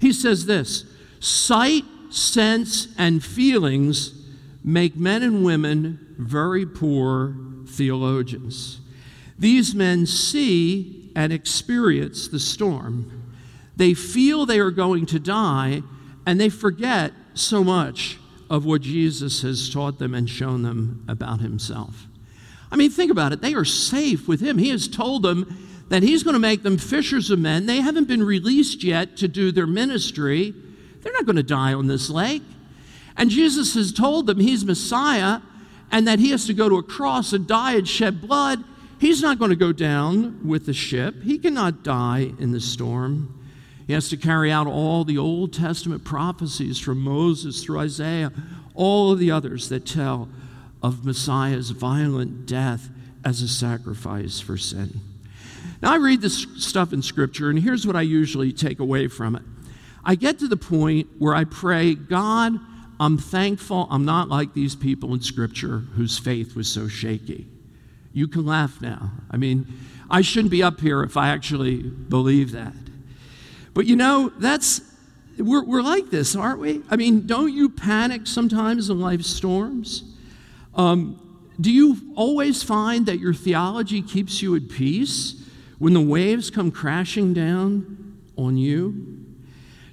He 0.00 0.10
says 0.10 0.46
this 0.46 0.86
sight, 1.20 1.84
sense, 2.08 2.88
and 2.96 3.22
feelings 3.22 4.26
make 4.64 4.96
men 4.96 5.22
and 5.22 5.44
women 5.44 6.14
very 6.16 6.64
poor 6.64 7.36
theologians. 7.66 8.80
These 9.38 9.74
men 9.74 10.06
see 10.06 11.03
and 11.14 11.32
experience 11.32 12.28
the 12.28 12.40
storm. 12.40 13.34
They 13.76 13.94
feel 13.94 14.46
they 14.46 14.60
are 14.60 14.70
going 14.70 15.06
to 15.06 15.18
die, 15.18 15.82
and 16.26 16.40
they 16.40 16.48
forget 16.48 17.12
so 17.34 17.64
much 17.64 18.18
of 18.50 18.64
what 18.64 18.82
Jesus 18.82 19.42
has 19.42 19.70
taught 19.70 19.98
them 19.98 20.14
and 20.14 20.28
shown 20.28 20.62
them 20.62 21.04
about 21.08 21.40
himself. 21.40 22.06
I 22.70 22.76
mean, 22.76 22.90
think 22.90 23.10
about 23.10 23.32
it. 23.32 23.40
They 23.40 23.54
are 23.54 23.64
safe 23.64 24.28
with 24.28 24.40
him. 24.40 24.58
He 24.58 24.70
has 24.70 24.88
told 24.88 25.22
them 25.22 25.84
that 25.88 26.02
he's 26.02 26.22
going 26.22 26.34
to 26.34 26.40
make 26.40 26.62
them 26.62 26.78
fishers 26.78 27.30
of 27.30 27.38
men. 27.38 27.66
They 27.66 27.80
haven't 27.80 28.08
been 28.08 28.22
released 28.22 28.82
yet 28.82 29.16
to 29.18 29.28
do 29.28 29.52
their 29.52 29.66
ministry. 29.66 30.54
They're 31.00 31.12
not 31.12 31.26
going 31.26 31.36
to 31.36 31.42
die 31.42 31.74
on 31.74 31.86
this 31.86 32.10
lake. 32.10 32.42
And 33.16 33.30
Jesus 33.30 33.74
has 33.74 33.92
told 33.92 34.26
them 34.26 34.40
he's 34.40 34.64
Messiah 34.64 35.40
and 35.92 36.08
that 36.08 36.18
he 36.18 36.30
has 36.30 36.46
to 36.46 36.54
go 36.54 36.68
to 36.68 36.78
a 36.78 36.82
cross 36.82 37.32
and 37.32 37.46
die 37.46 37.74
and 37.74 37.88
shed 37.88 38.20
blood. 38.20 38.64
He's 38.98 39.22
not 39.22 39.38
going 39.38 39.50
to 39.50 39.56
go 39.56 39.72
down 39.72 40.46
with 40.46 40.66
the 40.66 40.72
ship. 40.72 41.22
He 41.22 41.38
cannot 41.38 41.82
die 41.82 42.32
in 42.38 42.52
the 42.52 42.60
storm. 42.60 43.40
He 43.86 43.92
has 43.92 44.08
to 44.08 44.16
carry 44.16 44.50
out 44.50 44.66
all 44.66 45.04
the 45.04 45.18
Old 45.18 45.52
Testament 45.52 46.04
prophecies 46.04 46.78
from 46.78 47.00
Moses 47.00 47.62
through 47.62 47.80
Isaiah, 47.80 48.32
all 48.74 49.12
of 49.12 49.18
the 49.18 49.30
others 49.30 49.68
that 49.68 49.84
tell 49.84 50.28
of 50.82 51.04
Messiah's 51.04 51.70
violent 51.70 52.46
death 52.46 52.88
as 53.24 53.42
a 53.42 53.48
sacrifice 53.48 54.40
for 54.40 54.56
sin. 54.56 55.00
Now, 55.82 55.92
I 55.92 55.96
read 55.96 56.20
this 56.20 56.46
stuff 56.56 56.92
in 56.92 57.02
Scripture, 57.02 57.50
and 57.50 57.58
here's 57.58 57.86
what 57.86 57.96
I 57.96 58.02
usually 58.02 58.52
take 58.52 58.80
away 58.80 59.08
from 59.08 59.36
it. 59.36 59.42
I 60.04 60.14
get 60.14 60.38
to 60.38 60.48
the 60.48 60.56
point 60.56 61.08
where 61.18 61.34
I 61.34 61.44
pray, 61.44 61.94
God, 61.94 62.58
I'm 63.00 63.18
thankful 63.18 63.88
I'm 63.90 64.04
not 64.04 64.28
like 64.28 64.54
these 64.54 64.74
people 64.74 65.14
in 65.14 65.20
Scripture 65.20 65.78
whose 65.78 66.18
faith 66.18 66.54
was 66.54 66.68
so 66.68 66.88
shaky. 66.88 67.46
You 68.14 68.28
can 68.28 68.46
laugh 68.46 68.80
now. 68.80 69.10
I 69.30 69.36
mean, 69.36 69.66
I 70.08 70.22
shouldn't 70.22 70.52
be 70.52 70.62
up 70.62 70.80
here 70.80 71.02
if 71.02 71.16
I 71.16 71.28
actually 71.28 71.82
believe 71.82 72.52
that. 72.52 72.72
But 73.74 73.86
you 73.86 73.96
know, 73.96 74.32
that's, 74.38 74.80
we're, 75.36 75.64
we're 75.64 75.82
like 75.82 76.10
this, 76.10 76.36
aren't 76.36 76.60
we? 76.60 76.80
I 76.88 76.96
mean, 76.96 77.26
don't 77.26 77.52
you 77.52 77.68
panic 77.68 78.28
sometimes 78.28 78.88
in 78.88 79.00
life's 79.00 79.26
storms? 79.26 80.04
Um, 80.76 81.20
do 81.60 81.72
you 81.72 81.96
always 82.14 82.62
find 82.62 83.04
that 83.06 83.18
your 83.18 83.34
theology 83.34 84.00
keeps 84.00 84.40
you 84.40 84.54
at 84.54 84.68
peace 84.68 85.42
when 85.78 85.92
the 85.92 86.00
waves 86.00 86.50
come 86.50 86.70
crashing 86.70 87.34
down 87.34 88.20
on 88.38 88.56
you? 88.56 89.24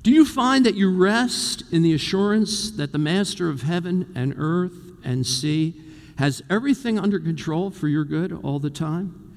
Do 0.03 0.11
you 0.11 0.25
find 0.25 0.65
that 0.67 0.75
you 0.75 0.95
rest 0.95 1.63
in 1.71 1.81
the 1.81 1.93
assurance 1.93 2.71
that 2.71 2.91
the 2.91 2.97
Master 2.99 3.49
of 3.49 3.63
heaven 3.63 4.11
and 4.15 4.35
earth 4.37 4.73
and 5.03 5.25
sea 5.25 5.75
has 6.21 6.43
everything 6.51 6.99
under 6.99 7.19
control 7.19 7.71
for 7.71 7.87
your 7.87 8.05
good 8.05 8.31
all 8.43 8.59
the 8.59 8.69
time? 8.69 9.35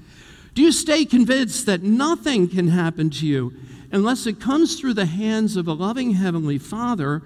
Do 0.53 0.61
you 0.61 0.71
stay 0.71 1.03
convinced 1.03 1.65
that 1.65 1.81
nothing 1.81 2.47
can 2.47 2.67
happen 2.67 3.09
to 3.09 3.25
you 3.25 3.53
unless 3.91 4.27
it 4.27 4.39
comes 4.39 4.79
through 4.79 4.93
the 4.93 5.07
hands 5.07 5.55
of 5.57 5.67
a 5.67 5.73
loving 5.73 6.11
Heavenly 6.11 6.59
Father 6.59 7.23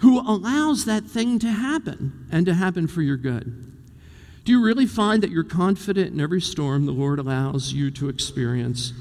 who 0.00 0.20
allows 0.20 0.84
that 0.84 1.04
thing 1.04 1.38
to 1.38 1.48
happen 1.50 2.28
and 2.30 2.44
to 2.44 2.52
happen 2.52 2.86
for 2.86 3.00
your 3.00 3.16
good? 3.16 3.72
Do 4.44 4.52
you 4.52 4.62
really 4.62 4.86
find 4.86 5.22
that 5.22 5.30
you're 5.30 5.44
confident 5.44 6.12
in 6.12 6.20
every 6.20 6.42
storm 6.42 6.84
the 6.84 6.92
Lord 6.92 7.18
allows 7.18 7.72
you 7.72 7.90
to 7.92 8.10
experience? 8.10 8.92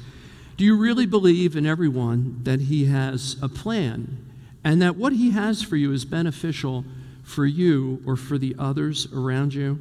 Do 0.56 0.64
you 0.64 0.78
really 0.78 1.08
believe 1.08 1.58
in 1.58 1.66
everyone 1.66 2.40
that 2.44 2.62
He 2.62 2.86
has 2.86 3.36
a 3.42 3.50
plan 3.50 4.26
and 4.64 4.82
that 4.82 4.96
what 4.96 5.12
He 5.12 5.32
has 5.32 5.62
for 5.62 5.76
you 5.76 5.92
is 5.92 6.06
beneficial 6.06 6.86
for 7.30 7.46
you 7.46 8.02
or 8.06 8.16
for 8.16 8.38
the 8.38 8.56
others 8.58 9.08
around 9.14 9.54
you? 9.54 9.80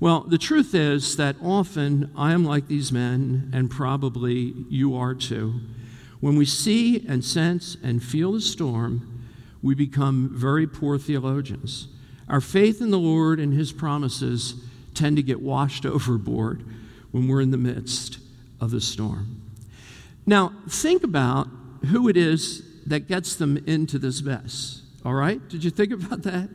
Well, 0.00 0.20
the 0.20 0.38
truth 0.38 0.74
is 0.74 1.16
that 1.16 1.36
often 1.42 2.12
I 2.16 2.32
am 2.32 2.44
like 2.44 2.68
these 2.68 2.92
men, 2.92 3.50
and 3.52 3.68
probably 3.68 4.54
you 4.68 4.96
are 4.96 5.14
too. 5.14 5.60
When 6.20 6.36
we 6.36 6.44
see 6.44 7.04
and 7.08 7.24
sense 7.24 7.76
and 7.82 8.02
feel 8.02 8.32
the 8.32 8.40
storm, 8.40 9.24
we 9.60 9.74
become 9.74 10.30
very 10.32 10.68
poor 10.68 10.98
theologians. 10.98 11.88
Our 12.28 12.40
faith 12.40 12.80
in 12.80 12.90
the 12.90 12.98
Lord 12.98 13.40
and 13.40 13.52
His 13.52 13.72
promises 13.72 14.54
tend 14.94 15.16
to 15.16 15.22
get 15.22 15.40
washed 15.40 15.84
overboard 15.86 16.64
when 17.10 17.26
we're 17.26 17.40
in 17.40 17.50
the 17.50 17.56
midst 17.56 18.18
of 18.60 18.70
the 18.70 18.80
storm. 18.80 19.42
Now, 20.26 20.52
think 20.68 21.02
about 21.02 21.48
who 21.86 22.08
it 22.08 22.16
is 22.16 22.62
that 22.86 23.08
gets 23.08 23.34
them 23.34 23.56
into 23.66 23.98
this 23.98 24.22
mess. 24.22 24.82
All 25.04 25.14
right? 25.14 25.46
Did 25.48 25.64
you 25.64 25.70
think 25.70 25.92
about 25.92 26.22
that? 26.22 26.48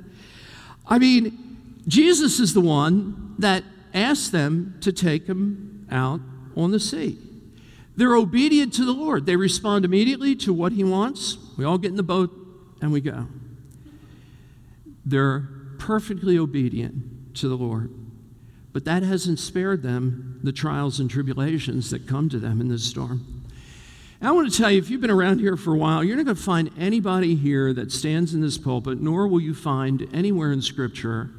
I 0.87 0.99
mean, 0.99 1.57
Jesus 1.87 2.39
is 2.39 2.53
the 2.53 2.61
one 2.61 3.35
that 3.39 3.63
asked 3.93 4.31
them 4.31 4.77
to 4.81 4.91
take 4.91 5.27
him 5.27 5.87
out 5.91 6.21
on 6.55 6.71
the 6.71 6.79
sea. 6.79 7.17
They're 7.95 8.15
obedient 8.15 8.73
to 8.73 8.85
the 8.85 8.93
Lord. 8.93 9.25
They 9.25 9.35
respond 9.35 9.85
immediately 9.85 10.35
to 10.37 10.53
what 10.53 10.71
he 10.71 10.83
wants. 10.83 11.37
We 11.57 11.65
all 11.65 11.77
get 11.77 11.91
in 11.91 11.97
the 11.97 12.03
boat 12.03 12.31
and 12.81 12.91
we 12.91 13.01
go. 13.01 13.27
They're 15.05 15.47
perfectly 15.77 16.37
obedient 16.37 17.35
to 17.35 17.47
the 17.47 17.57
Lord. 17.57 17.93
But 18.71 18.85
that 18.85 19.03
hasn't 19.03 19.37
spared 19.39 19.83
them 19.83 20.39
the 20.41 20.51
trials 20.51 20.99
and 20.99 21.09
tribulations 21.09 21.91
that 21.91 22.07
come 22.07 22.29
to 22.29 22.39
them 22.39 22.59
in 22.59 22.69
this 22.69 22.83
storm. 22.83 23.32
I 24.23 24.31
want 24.31 24.49
to 24.49 24.57
tell 24.57 24.71
you, 24.71 24.77
if 24.77 24.89
you've 24.89 25.01
been 25.01 25.11
around 25.11 25.39
here 25.39 25.57
for 25.57 25.73
a 25.73 25.77
while, 25.77 26.01
you're 26.01 26.15
not 26.15 26.23
going 26.23 26.37
to 26.37 26.41
find 26.41 26.71
anybody 26.79 27.35
here 27.35 27.73
that 27.73 27.91
stands 27.91 28.33
in 28.33 28.39
this 28.39 28.57
pulpit, 28.57 29.01
nor 29.01 29.27
will 29.27 29.41
you 29.41 29.53
find 29.53 30.07
anywhere 30.13 30.53
in 30.53 30.61
Scripture 30.61 31.29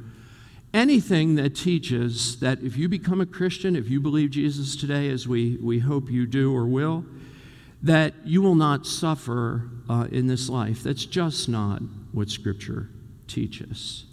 anything 0.71 1.33
that 1.33 1.55
teaches 1.55 2.39
that 2.41 2.61
if 2.61 2.77
you 2.77 2.87
become 2.87 3.21
a 3.21 3.25
Christian, 3.25 3.75
if 3.75 3.89
you 3.89 3.99
believe 3.99 4.29
Jesus 4.29 4.75
today, 4.75 5.09
as 5.09 5.27
we, 5.27 5.57
we 5.63 5.79
hope 5.79 6.11
you 6.11 6.27
do 6.27 6.55
or 6.55 6.67
will, 6.67 7.03
that 7.81 8.13
you 8.23 8.43
will 8.43 8.53
not 8.53 8.85
suffer 8.85 9.67
uh, 9.89 10.07
in 10.11 10.27
this 10.27 10.47
life. 10.47 10.83
That's 10.83 11.05
just 11.05 11.49
not 11.49 11.81
what 12.11 12.29
Scripture 12.29 12.91
teaches. 13.27 14.05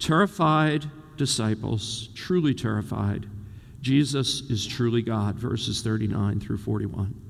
Terrified 0.00 0.86
disciples, 1.16 2.08
truly 2.16 2.52
terrified, 2.52 3.26
Jesus 3.80 4.40
is 4.50 4.66
truly 4.66 5.02
God, 5.02 5.36
verses 5.36 5.82
39 5.82 6.40
through 6.40 6.58
41. 6.58 7.21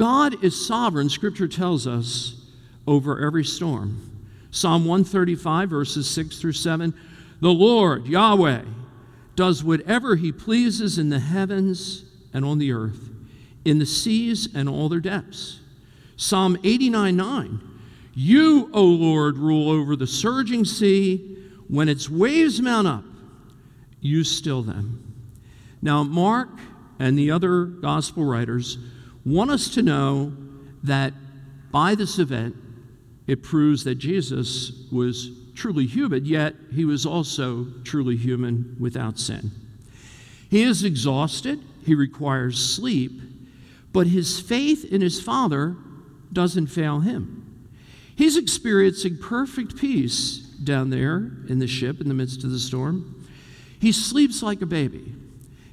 God 0.00 0.42
is 0.42 0.66
sovereign, 0.66 1.10
Scripture 1.10 1.46
tells 1.46 1.86
us, 1.86 2.34
over 2.86 3.22
every 3.22 3.44
storm. 3.44 4.24
Psalm 4.50 4.86
135, 4.86 5.68
verses 5.68 6.08
6 6.08 6.40
through 6.40 6.54
7 6.54 6.94
The 7.42 7.50
Lord, 7.50 8.06
Yahweh, 8.06 8.62
does 9.36 9.62
whatever 9.62 10.16
he 10.16 10.32
pleases 10.32 10.96
in 10.96 11.10
the 11.10 11.20
heavens 11.20 12.06
and 12.32 12.46
on 12.46 12.58
the 12.58 12.72
earth, 12.72 13.10
in 13.66 13.78
the 13.78 13.84
seas 13.84 14.48
and 14.54 14.70
all 14.70 14.88
their 14.88 15.00
depths. 15.00 15.60
Psalm 16.16 16.56
89, 16.64 17.14
9 17.14 17.60
You, 18.14 18.70
O 18.72 18.82
Lord, 18.82 19.36
rule 19.36 19.68
over 19.68 19.96
the 19.96 20.06
surging 20.06 20.64
sea. 20.64 21.36
When 21.68 21.90
its 21.90 22.08
waves 22.08 22.58
mount 22.62 22.88
up, 22.88 23.04
you 24.00 24.24
still 24.24 24.62
them. 24.62 25.12
Now, 25.82 26.04
Mark 26.04 26.48
and 26.98 27.18
the 27.18 27.30
other 27.30 27.66
gospel 27.66 28.24
writers 28.24 28.78
want 29.24 29.50
us 29.50 29.68
to 29.74 29.82
know 29.82 30.32
that 30.82 31.12
by 31.70 31.94
this 31.94 32.18
event, 32.18 32.56
it 33.26 33.42
proves 33.42 33.84
that 33.84 33.96
Jesus 33.96 34.72
was 34.90 35.30
truly 35.54 35.86
human, 35.86 36.24
yet 36.24 36.54
he 36.74 36.84
was 36.84 37.06
also 37.06 37.66
truly 37.84 38.16
human 38.16 38.76
without 38.80 39.18
sin. 39.18 39.50
He 40.48 40.62
is 40.62 40.84
exhausted, 40.84 41.60
he 41.84 41.94
requires 41.94 42.58
sleep, 42.58 43.20
but 43.92 44.06
his 44.06 44.40
faith 44.40 44.84
in 44.84 45.00
his 45.00 45.20
Father 45.20 45.76
doesn't 46.32 46.68
fail 46.68 47.00
him. 47.00 47.68
He's 48.16 48.36
experiencing 48.36 49.18
perfect 49.18 49.76
peace 49.76 50.38
down 50.38 50.90
there 50.90 51.30
in 51.48 51.58
the 51.58 51.66
ship 51.66 52.00
in 52.00 52.08
the 52.08 52.14
midst 52.14 52.44
of 52.44 52.50
the 52.50 52.58
storm. 52.58 53.26
He 53.80 53.92
sleeps 53.92 54.42
like 54.42 54.60
a 54.60 54.66
baby. 54.66 55.14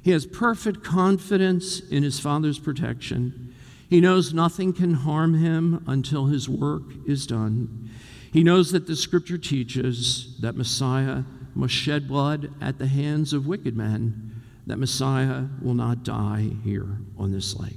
He 0.08 0.14
has 0.14 0.26
perfect 0.26 0.86
confidence 0.86 1.82
in 1.82 2.02
his 2.02 2.18
Father's 2.18 2.60
protection. 2.60 3.54
He 3.90 4.00
knows 4.00 4.34
nothing 4.34 4.72
can 4.72 4.94
harm 4.94 5.34
him 5.34 5.84
until 5.86 6.28
his 6.28 6.48
work 6.48 6.84
is 7.06 7.28
done. 7.28 7.90
He 8.32 8.42
knows 8.42 8.72
that 8.72 8.88
the 8.88 8.96
scripture 8.96 9.38
teaches 9.38 10.40
that 10.40 10.56
Messiah 10.56 11.24
must 11.56 11.74
shed 11.74 12.08
blood 12.08 12.54
at 12.62 12.78
the 12.78 12.88
hands 12.88 13.34
of 13.34 13.48
wicked 13.48 13.76
men, 13.76 14.42
that 14.66 14.80
Messiah 14.80 15.44
will 15.62 15.74
not 15.74 16.06
die 16.06 16.52
here 16.64 16.88
on 17.18 17.34
this 17.34 17.58
lake. 17.58 17.76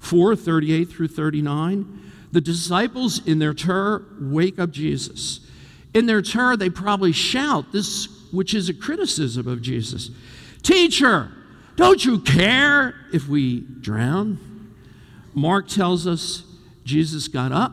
4 0.00 0.34
38 0.34 0.86
through 0.86 1.06
39, 1.06 2.12
the 2.32 2.40
disciples 2.40 3.24
in 3.24 3.38
their 3.38 3.54
terror 3.54 4.04
wake 4.20 4.58
up 4.58 4.72
Jesus. 4.72 5.48
In 5.94 6.06
their 6.06 6.22
terror, 6.22 6.56
they 6.56 6.70
probably 6.70 7.12
shout 7.12 7.70
this, 7.70 8.08
which 8.32 8.52
is 8.52 8.68
a 8.68 8.74
criticism 8.74 9.46
of 9.46 9.62
Jesus 9.62 10.10
Teacher, 10.66 11.30
don't 11.76 12.04
you 12.04 12.18
care 12.20 12.94
if 13.12 13.28
we 13.28 13.60
drown? 13.60 14.74
Mark 15.34 15.68
tells 15.68 16.06
us 16.06 16.42
Jesus 16.84 17.28
got 17.28 17.52
up, 17.52 17.72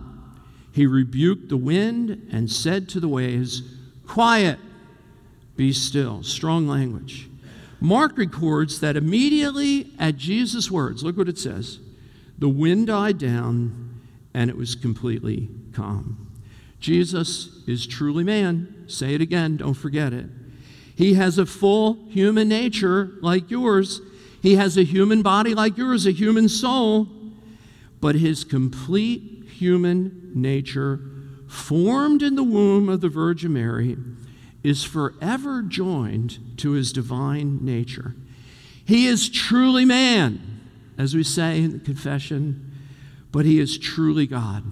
he 0.72 0.86
rebuked 0.86 1.50
the 1.50 1.58
wind, 1.58 2.28
and 2.32 2.52
said 2.52 2.90
to 2.90 3.00
the 3.00 3.08
waves, 3.08 3.62
Quiet, 4.08 4.60
be 5.56 5.72
still. 5.72 6.24
Strong 6.24 6.68
language. 6.68 7.30
Mark 7.80 8.18
records 8.18 8.80
that 8.80 8.96
immediately 8.96 9.92
at 10.00 10.18
Jesus' 10.18 10.72
words, 10.72 11.04
look 11.04 11.18
what 11.18 11.30
it 11.30 11.38
says 11.38 11.80
the 12.38 12.50
wind 12.50 12.88
died 12.88 13.18
down 13.18 14.02
and 14.34 14.50
it 14.50 14.58
was 14.58 14.76
completely 14.76 15.50
calm. 15.74 16.32
Jesus 16.80 17.64
is 17.68 17.88
truly 17.88 18.24
man. 18.24 18.86
Say 18.88 19.14
it 19.14 19.22
again, 19.22 19.58
don't 19.58 19.74
forget 19.76 20.12
it. 20.12 20.26
He 20.96 21.16
has 21.16 21.38
a 21.38 21.46
full 21.46 22.06
human 22.10 22.50
nature 22.50 23.12
like 23.22 23.50
yours. 23.50 24.02
He 24.42 24.56
has 24.56 24.78
a 24.78 24.84
human 24.84 25.22
body 25.22 25.54
like 25.56 25.78
yours, 25.78 26.06
a 26.06 26.12
human 26.12 26.50
soul 26.50 27.08
but 28.04 28.16
his 28.16 28.44
complete 28.44 29.46
human 29.48 30.34
nature, 30.36 31.00
formed 31.48 32.22
in 32.22 32.36
the 32.36 32.44
womb 32.44 32.90
of 32.90 33.00
the 33.00 33.08
Virgin 33.08 33.54
Mary, 33.54 33.96
is 34.62 34.84
forever 34.84 35.62
joined 35.62 36.38
to 36.58 36.72
his 36.72 36.92
divine 36.92 37.64
nature. 37.64 38.14
He 38.84 39.08
is 39.08 39.30
truly 39.30 39.86
man, 39.86 40.60
as 40.98 41.16
we 41.16 41.24
say 41.24 41.64
in 41.64 41.72
the 41.72 41.80
confession, 41.80 42.74
but 43.32 43.46
he 43.46 43.58
is 43.58 43.78
truly 43.78 44.28
God. 44.28 44.66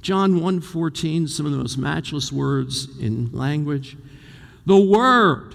John 0.00 0.40
1:14, 0.40 1.28
some 1.28 1.44
of 1.44 1.52
the 1.52 1.58
most 1.58 1.76
matchless 1.76 2.32
words 2.32 2.88
in 3.00 3.30
language. 3.32 3.98
The 4.66 4.80
Word, 4.80 5.54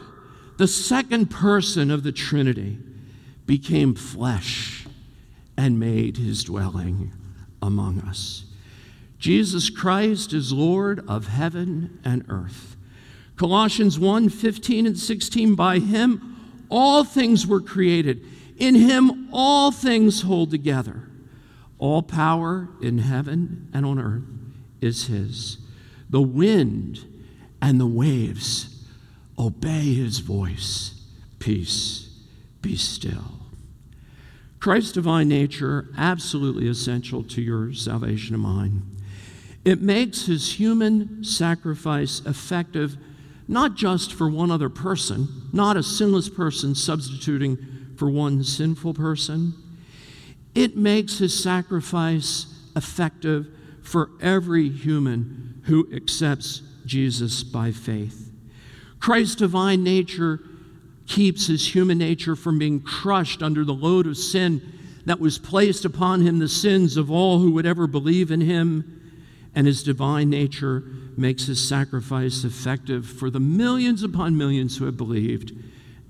the 0.58 0.68
second 0.68 1.28
person 1.28 1.92
of 1.92 2.04
the 2.04 2.12
Trinity, 2.12 2.78
became 3.46 3.96
flesh 3.96 4.86
and 5.56 5.80
made 5.80 6.18
his 6.18 6.44
dwelling 6.44 7.14
among 7.62 8.02
us. 8.02 8.46
Jesus 9.18 9.70
Christ 9.70 10.34
is 10.34 10.54
Lord 10.54 11.04
of 11.08 11.28
heaven 11.28 12.00
and 12.04 12.26
earth. 12.30 12.76
Colossians 13.36 13.98
1 13.98 14.30
15 14.30 14.86
and 14.86 14.98
16, 14.98 15.56
by 15.56 15.80
him 15.80 16.66
all 16.70 17.04
things 17.04 17.48
were 17.48 17.62
created. 17.62 18.26
In 18.58 18.76
him 18.76 19.30
all 19.32 19.72
things 19.72 20.24
hold 20.24 20.52
together. 20.52 21.04
All 21.80 22.02
power 22.02 22.68
in 22.82 22.98
heaven 22.98 23.70
and 23.74 23.86
on 23.86 24.00
earth 24.00 24.24
is 24.82 25.08
his. 25.08 25.60
The 26.10 26.22
wind 26.22 27.06
and 27.62 27.80
the 27.80 27.88
waves 27.88 28.77
obey 29.38 29.94
his 29.94 30.20
voice. 30.20 31.00
Peace, 31.40 32.10
be 32.62 32.76
still. 32.76 33.40
Christ's 34.60 34.92
divine 34.92 35.30
nature, 35.30 35.90
absolutely 35.98 36.68
essential 36.68 37.24
to 37.24 37.42
your 37.42 37.74
salvation 37.74 38.34
of 38.34 38.42
mine. 38.42 38.82
It 39.64 39.82
makes 39.82 40.26
his 40.26 40.54
human 40.54 41.24
sacrifice 41.24 42.22
effective 42.26 42.98
not 43.48 43.76
just 43.76 44.14
for 44.14 44.30
one 44.30 44.52
other 44.52 44.70
person, 44.70 45.28
not 45.54 45.78
a 45.78 45.84
sinless 45.84 46.30
person 46.30 46.76
substituting 46.76 47.58
for 47.96 48.10
one 48.10 48.44
sinful 48.44 48.94
person. 48.94 49.54
It 50.54 50.76
makes 50.76 51.20
his 51.20 51.42
sacrifice 51.42 52.48
effective 52.76 53.48
for 53.82 54.10
every 54.22 54.70
human 54.70 55.62
who 55.66 55.88
accepts 55.94 56.62
Jesus 56.86 57.44
by 57.44 57.72
faith. 57.72 58.27
Christ's 59.00 59.36
divine 59.36 59.84
nature 59.84 60.40
keeps 61.08 61.48
his 61.48 61.74
human 61.74 61.98
nature 61.98 62.36
from 62.36 62.60
being 62.60 62.82
crushed 62.82 63.42
under 63.42 63.64
the 63.64 63.74
load 63.74 64.08
of 64.08 64.18
sin 64.18 64.62
that 65.06 65.20
was 65.20 65.38
placed 65.38 65.86
upon 65.86 66.22
him, 66.22 66.40
the 66.40 66.50
sins 66.50 66.98
of 66.98 67.10
all 67.10 67.40
who 67.40 67.52
would 67.52 67.66
ever 67.66 67.88
believe 67.88 68.30
in 68.30 68.42
him. 68.42 68.94
And 69.56 69.66
his 69.66 69.82
divine 69.82 70.30
nature 70.30 70.84
makes 71.16 71.46
his 71.46 71.66
sacrifice 71.66 72.44
effective 72.44 73.06
for 73.08 73.30
the 73.30 73.40
millions 73.40 74.04
upon 74.04 74.38
millions 74.38 74.78
who 74.78 74.86
have 74.86 74.98
believed 74.98 75.54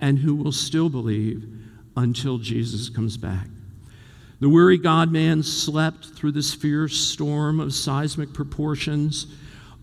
and 0.01 0.19
who 0.19 0.35
will 0.35 0.51
still 0.51 0.89
believe 0.89 1.47
until 1.95 2.39
Jesus 2.39 2.89
comes 2.89 3.17
back. 3.17 3.47
The 4.39 4.49
weary 4.49 4.77
God 4.77 5.11
man 5.11 5.41
slept 5.41 6.05
through 6.05 6.33
this 6.33 6.53
fierce 6.53 6.95
storm 6.95 7.59
of 7.59 7.73
seismic 7.73 8.33
proportions. 8.33 9.27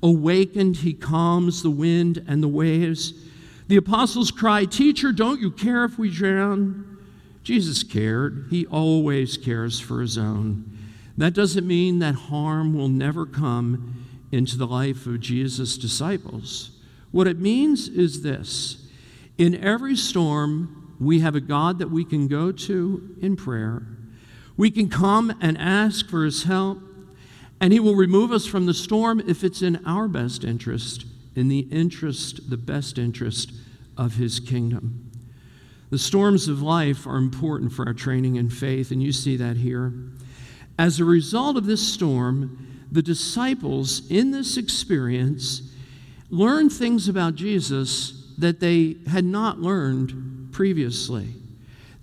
Awakened, 0.03 0.79
he 0.79 0.93
calms 0.93 1.63
the 1.63 1.71
wind 1.71 2.25
and 2.27 2.43
the 2.43 2.49
waves 2.49 3.15
the 3.67 3.77
apostles 3.77 4.31
cry, 4.31 4.67
Teacher, 4.67 5.13
don't 5.13 5.41
you 5.41 5.51
care 5.51 5.85
if 5.85 5.99
we 5.99 6.11
drown? 6.11 6.99
Jesus 7.43 7.83
cared. 7.83 8.47
He 8.51 8.67
always 8.67 9.37
cares 9.37 9.81
for 9.81 10.01
his 10.01 10.19
own. 10.19 10.71
That 11.17 11.35
doesn't 11.35 11.67
mean 11.67 11.99
that 12.01 12.15
harm 12.15 12.75
will 12.75 12.89
never 12.89 13.25
come 13.25 14.05
into 14.33 14.57
the 14.57 14.67
life 14.67 15.07
of 15.07 15.21
Jesus' 15.21 15.79
disciples. 15.79 16.73
What 17.11 17.27
it 17.27 17.39
means 17.39 17.89
is 17.89 18.23
this 18.23 18.89
in 19.39 19.55
every 19.63 19.97
storm, 19.97 20.95
we 21.01 21.21
have 21.21 21.35
a 21.35 21.41
God 21.41 21.79
that 21.79 21.91
we 21.91 22.05
can 22.05 22.29
go 22.29 22.53
to 22.53 23.17
in 23.21 23.37
prayer. 23.37 23.87
We 24.57 24.71
can 24.71 24.89
come 24.89 25.37
and 25.41 25.59
ask 25.59 26.09
for 26.09 26.25
his 26.25 26.45
help, 26.45 26.79
and 27.65 27.73
he 27.73 27.81
will 27.81 27.95
remove 27.95 28.31
us 28.31 28.45
from 28.45 28.67
the 28.67 28.75
storm 28.75 29.23
if 29.27 29.43
it's 29.43 29.63
in 29.63 29.83
our 29.87 30.07
best 30.07 30.45
interest 30.45 31.07
in 31.35 31.49
the 31.49 31.61
interest, 31.71 32.51
the 32.51 32.59
best 32.59 32.99
interest 32.99 33.53
of 33.97 34.17
his 34.17 34.39
kingdom. 34.39 35.11
The 35.89 35.99
storms 35.99 36.47
of 36.47 36.61
life 36.61 37.07
are 37.07 37.17
important 37.17 37.73
for 37.73 37.87
our 37.87 37.95
training 37.95 38.37
in 38.37 38.51
faith, 38.51 38.91
and 38.91 39.03
you 39.03 39.13
see 39.13 39.39
that 39.39 39.57
here. 39.57 39.95
As 40.79 41.01
a 41.01 41.07
result 41.07 41.57
of 41.57 41.65
this 41.65 41.81
storm, 41.81 42.85
the 42.93 43.01
disciples 43.01 44.11
in 44.11 44.31
this 44.31 44.59
experience 44.59 45.63
learned 46.29 46.71
things 46.71 47.09
about 47.09 47.35
Jesus 47.35 48.31
that 48.37 48.61
they 48.61 48.97
had 49.09 49.25
not 49.25 49.63
learned 49.63 50.51
previously. 50.53 51.29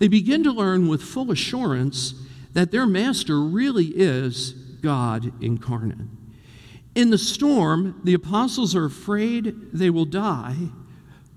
They 0.00 0.08
begin 0.08 0.42
to 0.42 0.50
learn 0.50 0.88
with 0.88 1.02
full 1.02 1.30
assurance 1.30 2.14
that 2.52 2.72
their 2.72 2.84
master 2.84 3.40
really 3.40 3.92
is 3.94 4.56
God 4.82 5.32
incarnate. 5.42 6.08
In 6.94 7.10
the 7.10 7.18
storm, 7.18 8.00
the 8.04 8.14
apostles 8.14 8.76
are 8.76 8.84
afraid 8.84 9.72
they 9.72 9.88
will 9.88 10.04
die. 10.04 10.56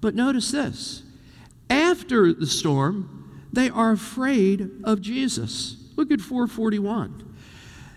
But 0.02 0.16
notice 0.16 0.52
this 0.52 1.04
after 1.70 2.34
the 2.34 2.48
storm, 2.48 3.48
they 3.54 3.70
are 3.70 3.92
afraid 3.92 4.70
of 4.84 5.02
Jesus. 5.02 5.78
Look 5.96 6.12
at 6.12 6.20
441. 6.20 7.34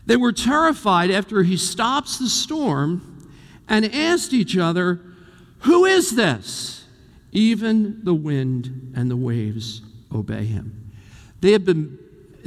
They 0.07 0.17
were 0.17 0.33
terrified 0.33 1.11
after 1.11 1.43
he 1.43 1.57
stops 1.57 2.19
the 2.19 2.29
storm 2.29 3.29
and 3.69 3.85
asked 3.85 4.33
each 4.33 4.57
other, 4.57 5.01
Who 5.61 5.85
is 5.85 6.17
this? 6.17 6.87
Even 7.33 8.03
the 8.05 8.15
wind 8.15 8.93
and 8.97 9.11
the 9.11 9.17
waves 9.17 9.83
obey 10.15 10.47
him. 10.47 10.93
They 11.41 11.53
had 11.53 11.65
been, 11.65 11.99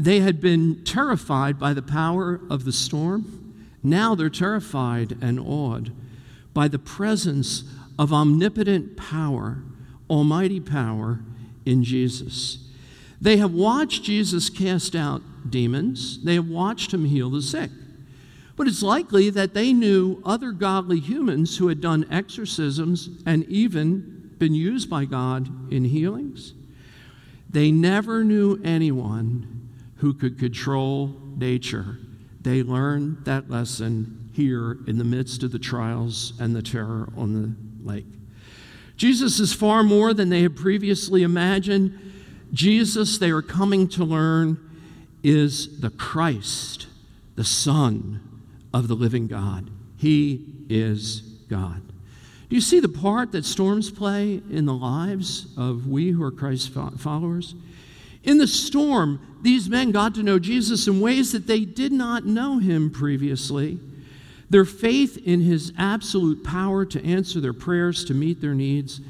they 0.03 0.19
had 0.19 0.41
been 0.41 0.83
terrified 0.83 1.59
by 1.59 1.73
the 1.73 1.81
power 1.81 2.41
of 2.49 2.65
the 2.65 2.71
storm 2.71 3.41
now 3.83 4.15
they're 4.15 4.29
terrified 4.29 5.17
and 5.21 5.39
awed 5.39 5.91
by 6.53 6.67
the 6.67 6.79
presence 6.79 7.63
of 7.97 8.13
omnipotent 8.13 8.97
power, 8.97 9.63
almighty 10.09 10.59
power 10.59 11.19
in 11.65 11.83
Jesus. 11.83 12.69
They 13.19 13.37
have 13.37 13.53
watched 13.53 14.03
Jesus 14.03 14.49
cast 14.49 14.95
out 14.95 15.21
demons, 15.49 16.23
they 16.23 16.35
have 16.35 16.47
watched 16.47 16.93
him 16.93 17.05
heal 17.05 17.29
the 17.29 17.41
sick. 17.41 17.71
But 18.55 18.67
it's 18.67 18.83
likely 18.83 19.29
that 19.31 19.53
they 19.53 19.73
knew 19.73 20.21
other 20.23 20.51
godly 20.51 20.99
humans 20.99 21.57
who 21.57 21.67
had 21.67 21.81
done 21.81 22.05
exorcisms 22.11 23.09
and 23.25 23.45
even 23.45 24.35
been 24.37 24.53
used 24.53 24.89
by 24.89 25.05
God 25.05 25.71
in 25.71 25.85
healings. 25.85 26.53
They 27.49 27.71
never 27.71 28.23
knew 28.23 28.61
anyone 28.63 29.60
who 30.01 30.13
could 30.15 30.39
control 30.39 31.15
nature. 31.37 31.97
They 32.41 32.63
learned 32.63 33.25
that 33.25 33.51
lesson 33.51 34.29
here 34.33 34.79
in 34.87 34.97
the 34.97 35.03
midst 35.03 35.43
of 35.43 35.51
the 35.51 35.59
trials 35.59 36.33
and 36.39 36.55
the 36.55 36.63
terror 36.63 37.07
on 37.15 37.33
the 37.33 37.87
lake. 37.87 38.07
Jesus 38.97 39.39
is 39.39 39.53
far 39.53 39.83
more 39.83 40.13
than 40.13 40.29
they 40.29 40.41
had 40.41 40.55
previously 40.55 41.21
imagined. 41.21 41.99
Jesus, 42.51 43.19
they 43.19 43.29
are 43.29 43.43
coming 43.43 43.87
to 43.89 44.03
learn, 44.03 44.57
is 45.21 45.81
the 45.81 45.91
Christ, 45.91 46.87
the 47.35 47.43
Son 47.43 48.41
of 48.73 48.87
the 48.87 48.95
living 48.95 49.27
God. 49.27 49.69
He 49.97 50.45
is 50.67 51.21
God. 51.47 51.83
Do 52.49 52.55
you 52.55 52.61
see 52.61 52.79
the 52.79 52.89
part 52.89 53.31
that 53.33 53.45
storms 53.45 53.91
play 53.91 54.41
in 54.49 54.65
the 54.65 54.73
lives 54.73 55.45
of 55.55 55.85
we 55.87 56.09
who 56.09 56.23
are 56.23 56.31
Christ's 56.31 56.67
followers? 56.97 57.53
In 58.23 58.39
the 58.39 58.47
storm, 58.47 59.27
these 59.41 59.69
men 59.69 59.91
got 59.91 60.15
to 60.15 60.23
know 60.23 60.39
Jesus 60.39 60.87
in 60.87 61.01
ways 61.01 61.31
that 61.31 61.47
they 61.47 61.65
did 61.65 61.91
not 61.91 62.25
know 62.25 62.59
him 62.59 62.89
previously. 62.89 63.79
Their 64.49 64.65
faith 64.65 65.17
in 65.17 65.41
his 65.41 65.71
absolute 65.77 66.43
power 66.43 66.85
to 66.85 67.05
answer 67.05 67.39
their 67.39 67.53
prayers, 67.53 68.03
to 68.05 68.13
meet 68.13 68.41
their 68.41 68.53
needs, 68.53 69.01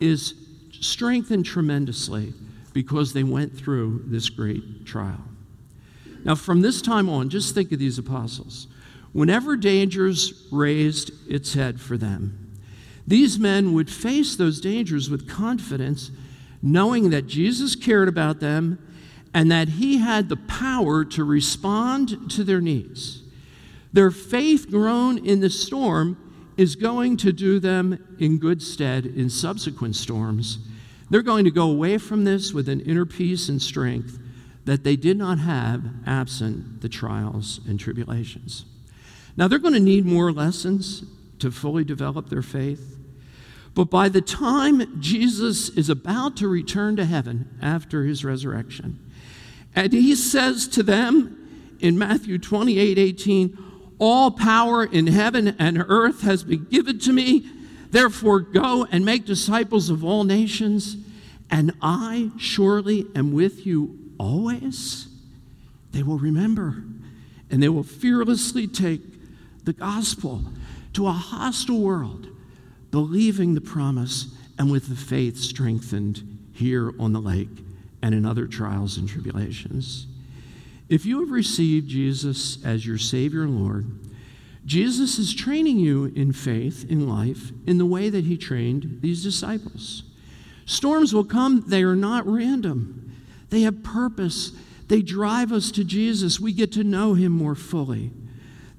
is 0.00 0.34
strengthened 0.72 1.46
tremendously 1.46 2.34
because 2.72 3.12
they 3.12 3.24
went 3.24 3.56
through 3.56 4.04
this 4.06 4.28
great 4.28 4.84
trial. 4.84 5.24
Now, 6.24 6.34
from 6.34 6.60
this 6.60 6.82
time 6.82 7.08
on, 7.08 7.28
just 7.28 7.54
think 7.54 7.72
of 7.72 7.78
these 7.78 7.98
apostles. 7.98 8.66
Whenever 9.12 9.56
dangers 9.56 10.46
raised 10.50 11.12
its 11.28 11.54
head 11.54 11.80
for 11.80 11.96
them, 11.96 12.56
these 13.06 13.38
men 13.38 13.72
would 13.72 13.88
face 13.88 14.36
those 14.36 14.60
dangers 14.60 15.08
with 15.08 15.28
confidence, 15.28 16.10
knowing 16.60 17.10
that 17.10 17.26
Jesus 17.26 17.74
cared 17.74 18.08
about 18.08 18.40
them 18.40 18.78
and 19.38 19.52
that 19.52 19.68
he 19.68 19.98
had 19.98 20.28
the 20.28 20.36
power 20.36 21.04
to 21.04 21.22
respond 21.22 22.28
to 22.28 22.42
their 22.42 22.60
needs. 22.60 23.22
Their 23.92 24.10
faith 24.10 24.68
grown 24.68 25.24
in 25.24 25.38
the 25.38 25.48
storm 25.48 26.18
is 26.56 26.74
going 26.74 27.16
to 27.18 27.32
do 27.32 27.60
them 27.60 28.16
in 28.18 28.38
good 28.38 28.60
stead 28.60 29.06
in 29.06 29.30
subsequent 29.30 29.94
storms. 29.94 30.58
They're 31.08 31.22
going 31.22 31.44
to 31.44 31.52
go 31.52 31.70
away 31.70 31.98
from 31.98 32.24
this 32.24 32.52
with 32.52 32.68
an 32.68 32.80
inner 32.80 33.06
peace 33.06 33.48
and 33.48 33.62
strength 33.62 34.18
that 34.64 34.82
they 34.82 34.96
did 34.96 35.16
not 35.16 35.38
have 35.38 35.84
absent 36.04 36.80
the 36.80 36.88
trials 36.88 37.60
and 37.68 37.78
tribulations. 37.78 38.64
Now, 39.36 39.46
they're 39.46 39.60
going 39.60 39.74
to 39.74 39.78
need 39.78 40.04
more 40.04 40.32
lessons 40.32 41.04
to 41.38 41.52
fully 41.52 41.84
develop 41.84 42.28
their 42.28 42.42
faith. 42.42 42.98
But 43.76 43.88
by 43.88 44.08
the 44.08 44.20
time 44.20 45.00
Jesus 45.00 45.68
is 45.68 45.88
about 45.88 46.36
to 46.38 46.48
return 46.48 46.96
to 46.96 47.04
heaven 47.04 47.56
after 47.62 48.02
his 48.02 48.24
resurrection, 48.24 48.98
and 49.78 49.92
he 49.92 50.16
says 50.16 50.66
to 50.66 50.82
them 50.82 51.76
in 51.78 51.96
Matthew 51.96 52.36
28 52.36 52.98
18, 52.98 53.58
All 54.00 54.32
power 54.32 54.84
in 54.84 55.06
heaven 55.06 55.54
and 55.56 55.84
earth 55.86 56.22
has 56.22 56.42
been 56.42 56.64
given 56.64 56.98
to 56.98 57.12
me. 57.12 57.48
Therefore, 57.92 58.40
go 58.40 58.88
and 58.90 59.04
make 59.04 59.24
disciples 59.24 59.88
of 59.88 60.02
all 60.04 60.24
nations, 60.24 60.96
and 61.48 61.74
I 61.80 62.32
surely 62.38 63.06
am 63.14 63.32
with 63.32 63.64
you 63.64 63.96
always. 64.18 65.06
They 65.92 66.02
will 66.02 66.18
remember, 66.18 66.82
and 67.48 67.62
they 67.62 67.68
will 67.68 67.84
fearlessly 67.84 68.66
take 68.66 69.02
the 69.62 69.74
gospel 69.74 70.42
to 70.94 71.06
a 71.06 71.12
hostile 71.12 71.80
world, 71.80 72.26
believing 72.90 73.54
the 73.54 73.60
promise 73.60 74.34
and 74.58 74.72
with 74.72 74.88
the 74.88 74.96
faith 74.96 75.36
strengthened 75.36 76.48
here 76.52 76.92
on 76.98 77.12
the 77.12 77.20
lake 77.20 77.67
and 78.02 78.14
in 78.14 78.24
other 78.24 78.46
trials 78.46 78.96
and 78.96 79.08
tribulations. 79.08 80.06
If 80.88 81.04
you 81.04 81.20
have 81.20 81.30
received 81.30 81.88
Jesus 81.88 82.64
as 82.64 82.86
your 82.86 82.98
Savior 82.98 83.42
and 83.42 83.60
Lord, 83.60 83.86
Jesus 84.64 85.18
is 85.18 85.34
training 85.34 85.78
you 85.78 86.06
in 86.06 86.32
faith, 86.32 86.84
in 86.90 87.08
life, 87.08 87.52
in 87.66 87.78
the 87.78 87.86
way 87.86 88.10
that 88.10 88.24
He 88.24 88.36
trained 88.36 88.98
these 89.00 89.22
disciples. 89.22 90.02
Storms 90.66 91.14
will 91.14 91.24
come, 91.24 91.64
they 91.66 91.82
are 91.82 91.96
not 91.96 92.26
random, 92.26 93.12
they 93.50 93.62
have 93.62 93.82
purpose. 93.82 94.52
They 94.88 95.02
drive 95.02 95.52
us 95.52 95.70
to 95.72 95.84
Jesus. 95.84 96.40
We 96.40 96.52
get 96.52 96.72
to 96.72 96.84
know 96.84 97.14
Him 97.14 97.32
more 97.32 97.54
fully. 97.54 98.10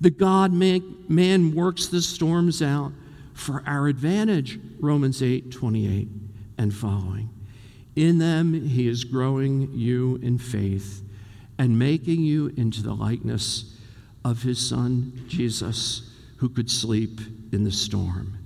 The 0.02 0.10
God 0.10 0.52
man 0.54 1.54
works 1.54 1.88
the 1.88 2.02
storms 2.02 2.62
out 2.62 2.94
for 3.34 3.64
our 3.66 3.88
advantage, 3.88 4.60
Romans 4.80 5.22
8 5.22 5.52
28 5.52 6.08
and 6.58 6.74
following. 6.74 7.30
In 7.96 8.20
them, 8.20 8.54
he 8.54 8.88
is 8.88 9.04
growing 9.04 9.72
you 9.74 10.20
in 10.22 10.38
faith 10.38 11.04
and 11.58 11.78
making 11.78 12.22
you 12.22 12.54
into 12.56 12.82
the 12.82 12.94
likeness 12.94 13.78
of 14.24 14.44
his 14.44 14.66
son, 14.68 15.26
Jesus, 15.28 16.10
who 16.38 16.50
could 16.50 16.72
sleep 16.72 17.20
in 17.52 17.64
the 17.64 17.72
storm. 17.72 18.38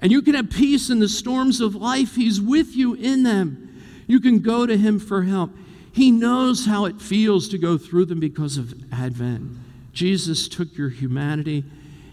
And 0.00 0.10
you 0.10 0.22
can 0.22 0.34
have 0.34 0.50
peace 0.50 0.90
in 0.90 0.98
the 0.98 1.08
storms 1.08 1.60
of 1.60 1.74
life. 1.74 2.16
He's 2.16 2.40
with 2.40 2.74
you 2.74 2.94
in 2.94 3.22
them. 3.22 3.82
You 4.06 4.20
can 4.20 4.40
go 4.40 4.66
to 4.66 4.76
him 4.76 4.98
for 4.98 5.22
help. 5.22 5.50
He 5.92 6.10
knows 6.10 6.66
how 6.66 6.84
it 6.84 7.00
feels 7.00 7.48
to 7.48 7.58
go 7.58 7.76
through 7.76 8.06
them 8.06 8.20
because 8.20 8.56
of 8.56 8.74
Advent. 8.92 9.58
Jesus 9.92 10.48
took 10.48 10.76
your 10.76 10.88
humanity, 10.88 11.64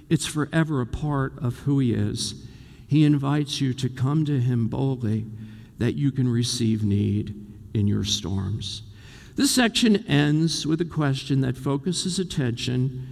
it's 0.10 0.26
forever 0.26 0.82
a 0.82 0.86
part 0.86 1.34
of 1.40 1.60
who 1.60 1.80
He 1.80 1.94
is. 1.94 2.48
He 2.88 3.04
invites 3.04 3.62
you 3.62 3.74
to 3.76 3.90
come 3.90 4.26
to 4.26 4.40
Him 4.40 4.68
boldly 4.68 5.26
that 5.78 5.96
you 5.96 6.12
can 6.12 6.28
receive 6.28 6.84
need 6.84 7.36
in 7.74 7.88
your 7.88 8.04
storms. 8.04 8.84
This 9.36 9.52
section 9.52 10.06
ends 10.08 10.66
with 10.66 10.82
a 10.82 10.86
question 10.86 11.42
that 11.42 11.58
focuses 11.58 12.18
attention 12.18 13.08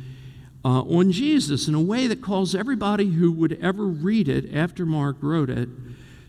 uh, 0.64 0.82
on 0.82 1.12
Jesus 1.12 1.68
in 1.68 1.76
a 1.76 1.82
way 1.82 2.08
that 2.08 2.24
calls 2.24 2.56
everybody 2.56 3.12
who 3.12 3.32
would 3.32 3.60
ever 3.62 3.86
read 3.86 4.28
it 4.28 4.54
after 4.56 4.86
Mark 4.86 5.18
wrote 5.22 5.52
it 5.52 5.70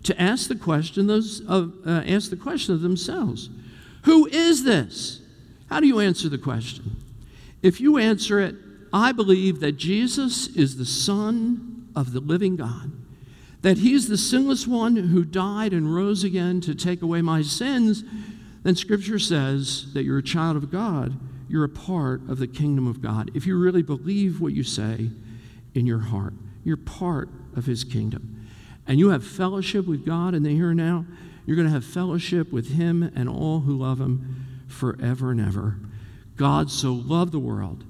to 0.03 0.20
ask 0.20 0.49
the 0.49 0.55
question 0.55 1.07
those 1.07 1.40
uh, 1.49 1.68
ask 2.07 2.31
the 2.31 2.37
question 2.37 2.75
of 2.75 2.83
themselves: 2.83 3.49
Who 4.03 4.27
is 4.27 4.64
this? 4.64 5.22
How 5.68 5.81
do 5.81 5.87
you 5.87 5.99
answer 5.99 6.29
the 6.29 6.38
question? 6.38 6.96
If 7.62 7.81
you 7.81 7.96
answer 7.96 8.38
it, 8.38 8.55
I 8.92 9.12
believe 9.12 9.61
that 9.61 9.72
Jesus 9.72 10.49
is 10.49 10.77
the 10.77 10.85
Son 10.85 11.88
of 11.96 12.12
the 12.12 12.20
living 12.20 12.57
God, 12.57 12.92
that 13.66 13.79
He's 13.79 14.07
the 14.07 14.16
sinless 14.16 14.64
one 14.64 14.94
who 14.94 15.24
died 15.24 15.72
and 15.72 15.92
rose 15.92 16.22
again 16.22 16.61
to 16.61 16.72
take 16.72 17.02
away 17.02 17.20
my 17.20 17.42
sins, 17.42 18.05
then 18.62 18.76
Scripture 18.76 19.18
says 19.18 19.92
that 19.92 20.05
you're 20.05 20.18
a 20.18 20.22
child 20.22 20.57
of 20.57 20.70
God. 20.70 21.18
You're 21.48 21.64
a 21.64 21.68
part 21.68 22.20
of 22.29 22.38
the 22.38 22.46
kingdom 22.46 22.87
of 22.87 23.02
God. 23.02 23.33
If 23.35 23.44
you 23.44 23.59
really 23.59 23.83
believe 23.83 24.40
what 24.40 24.52
you 24.52 24.62
say 24.62 25.11
in 25.74 25.85
your 25.85 25.98
heart, 25.98 26.35
you're 26.62 26.76
part 26.76 27.29
of 27.57 27.66
His 27.66 27.83
kingdom. 27.83 28.46
And 28.87 29.00
you 29.00 29.09
have 29.09 29.26
fellowship 29.26 29.85
with 29.85 30.07
God 30.07 30.33
in 30.33 30.44
the 30.44 30.55
here 30.55 30.68
and 30.68 30.76
now. 30.76 31.05
You're 31.44 31.57
going 31.57 31.66
to 31.66 31.74
have 31.74 31.85
fellowship 31.85 32.52
with 32.52 32.74
Him 32.74 33.02
and 33.16 33.29
all 33.29 33.59
who 33.62 33.76
love 33.76 34.00
Him 34.00 34.46
forever 34.68 35.33
and 35.33 35.40
ever. 35.40 35.81
God 36.37 36.70
so 36.70 36.92
loved 36.92 37.33
the 37.33 37.40
world 37.40 37.83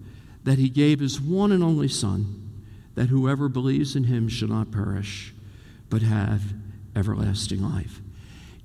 that 0.44 0.56
he 0.56 0.70
gave 0.70 1.00
his 1.00 1.20
one 1.20 1.52
and 1.52 1.62
only 1.62 1.88
Son, 1.88 2.50
that 2.94 3.10
whoever 3.10 3.50
believes 3.50 3.94
in 3.94 4.04
him 4.04 4.26
shall 4.26 4.48
not 4.48 4.70
perish, 4.70 5.34
but 5.90 6.02
have 6.02 6.42
everlasting 6.94 7.62
life. 7.62 8.00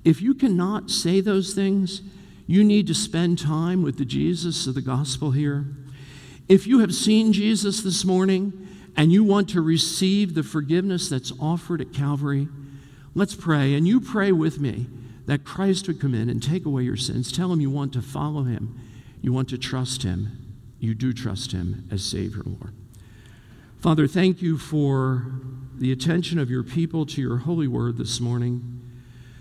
If 0.04 0.20
you 0.20 0.34
cannot 0.34 0.90
say 0.90 1.20
those 1.20 1.54
things, 1.54 2.02
you 2.46 2.64
need 2.64 2.86
to 2.88 2.94
spend 2.94 3.38
time 3.38 3.82
with 3.82 3.98
the 3.98 4.04
Jesus 4.04 4.66
of 4.66 4.74
the 4.74 4.82
gospel 4.82 5.30
here. 5.30 5.66
If 6.48 6.66
you 6.66 6.80
have 6.80 6.94
seen 6.94 7.32
Jesus 7.32 7.82
this 7.82 8.04
morning 8.04 8.68
and 8.96 9.12
you 9.12 9.22
want 9.22 9.48
to 9.50 9.60
receive 9.60 10.34
the 10.34 10.42
forgiveness 10.42 11.08
that's 11.08 11.32
offered 11.40 11.80
at 11.80 11.92
Calvary, 11.92 12.48
let's 13.14 13.34
pray. 13.34 13.74
And 13.74 13.86
you 13.86 14.00
pray 14.00 14.32
with 14.32 14.60
me 14.60 14.86
that 15.26 15.44
Christ 15.44 15.86
would 15.86 16.00
come 16.00 16.14
in 16.14 16.28
and 16.28 16.42
take 16.42 16.66
away 16.66 16.82
your 16.82 16.96
sins. 16.96 17.30
Tell 17.30 17.52
him 17.52 17.60
you 17.60 17.70
want 17.70 17.92
to 17.92 18.02
follow 18.02 18.42
him 18.42 18.78
you 19.22 19.32
want 19.32 19.48
to 19.50 19.58
trust 19.58 20.02
Him, 20.02 20.54
you 20.80 20.94
do 20.94 21.12
trust 21.12 21.52
Him 21.52 21.88
as 21.90 22.02
Savior, 22.02 22.42
Lord. 22.44 22.74
Father, 23.78 24.06
thank 24.06 24.42
you 24.42 24.58
for 24.58 25.26
the 25.82 25.90
attention 25.90 26.38
of 26.38 26.48
your 26.48 26.62
people 26.62 27.04
to 27.04 27.20
your 27.20 27.38
holy 27.38 27.66
word 27.66 27.98
this 27.98 28.20
morning. 28.20 28.80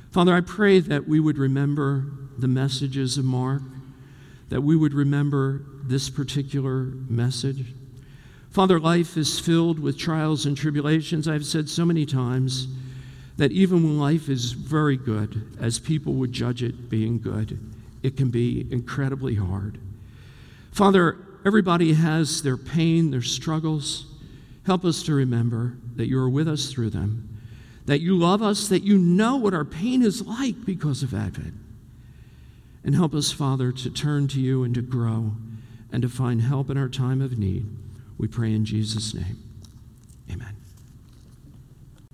Father, 0.09 0.33
I 0.33 0.41
pray 0.41 0.79
that 0.79 1.07
we 1.07 1.19
would 1.19 1.37
remember 1.37 2.03
the 2.35 2.47
messages 2.47 3.19
of 3.19 3.25
Mark, 3.25 3.61
that 4.49 4.61
we 4.61 4.75
would 4.75 4.95
remember 4.95 5.61
this 5.83 6.09
particular 6.09 6.85
message. 7.07 7.75
Father, 8.49 8.79
life 8.79 9.17
is 9.17 9.39
filled 9.39 9.77
with 9.77 9.99
trials 9.99 10.47
and 10.47 10.57
tribulations. 10.57 11.27
I've 11.27 11.45
said 11.45 11.69
so 11.69 11.85
many 11.85 12.07
times 12.07 12.67
that 13.37 13.51
even 13.51 13.83
when 13.83 13.99
life 13.99 14.27
is 14.27 14.53
very 14.53 14.97
good, 14.97 15.55
as 15.59 15.77
people 15.77 16.15
would 16.15 16.31
judge 16.31 16.63
it 16.63 16.89
being 16.89 17.19
good, 17.19 17.59
it 18.01 18.17
can 18.17 18.31
be 18.31 18.65
incredibly 18.71 19.35
hard. 19.35 19.77
Father, 20.71 21.19
everybody 21.45 21.93
has 21.93 22.41
their 22.41 22.57
pain, 22.57 23.11
their 23.11 23.21
struggles. 23.21 24.07
Help 24.65 24.85
us 24.85 25.03
to 25.03 25.13
remember 25.13 25.77
that 26.01 26.07
you 26.07 26.17
are 26.17 26.27
with 26.27 26.47
us 26.47 26.71
through 26.71 26.89
them, 26.89 27.29
that 27.85 28.01
you 28.01 28.17
love 28.17 28.41
us, 28.41 28.67
that 28.69 28.81
you 28.81 28.97
know 28.97 29.35
what 29.35 29.53
our 29.53 29.63
pain 29.63 30.01
is 30.01 30.25
like 30.25 30.65
because 30.65 31.03
of 31.03 31.13
Advent. 31.13 31.53
And 32.83 32.95
help 32.95 33.13
us, 33.13 33.31
Father, 33.31 33.71
to 33.71 33.89
turn 33.91 34.27
to 34.29 34.41
you 34.41 34.63
and 34.63 34.73
to 34.73 34.81
grow 34.81 35.33
and 35.91 36.01
to 36.01 36.09
find 36.09 36.41
help 36.41 36.71
in 36.71 36.77
our 36.77 36.89
time 36.89 37.21
of 37.21 37.37
need. 37.37 37.67
We 38.17 38.27
pray 38.27 38.51
in 38.51 38.65
Jesus' 38.65 39.13
name. 39.13 39.37
Amen. 40.31 40.60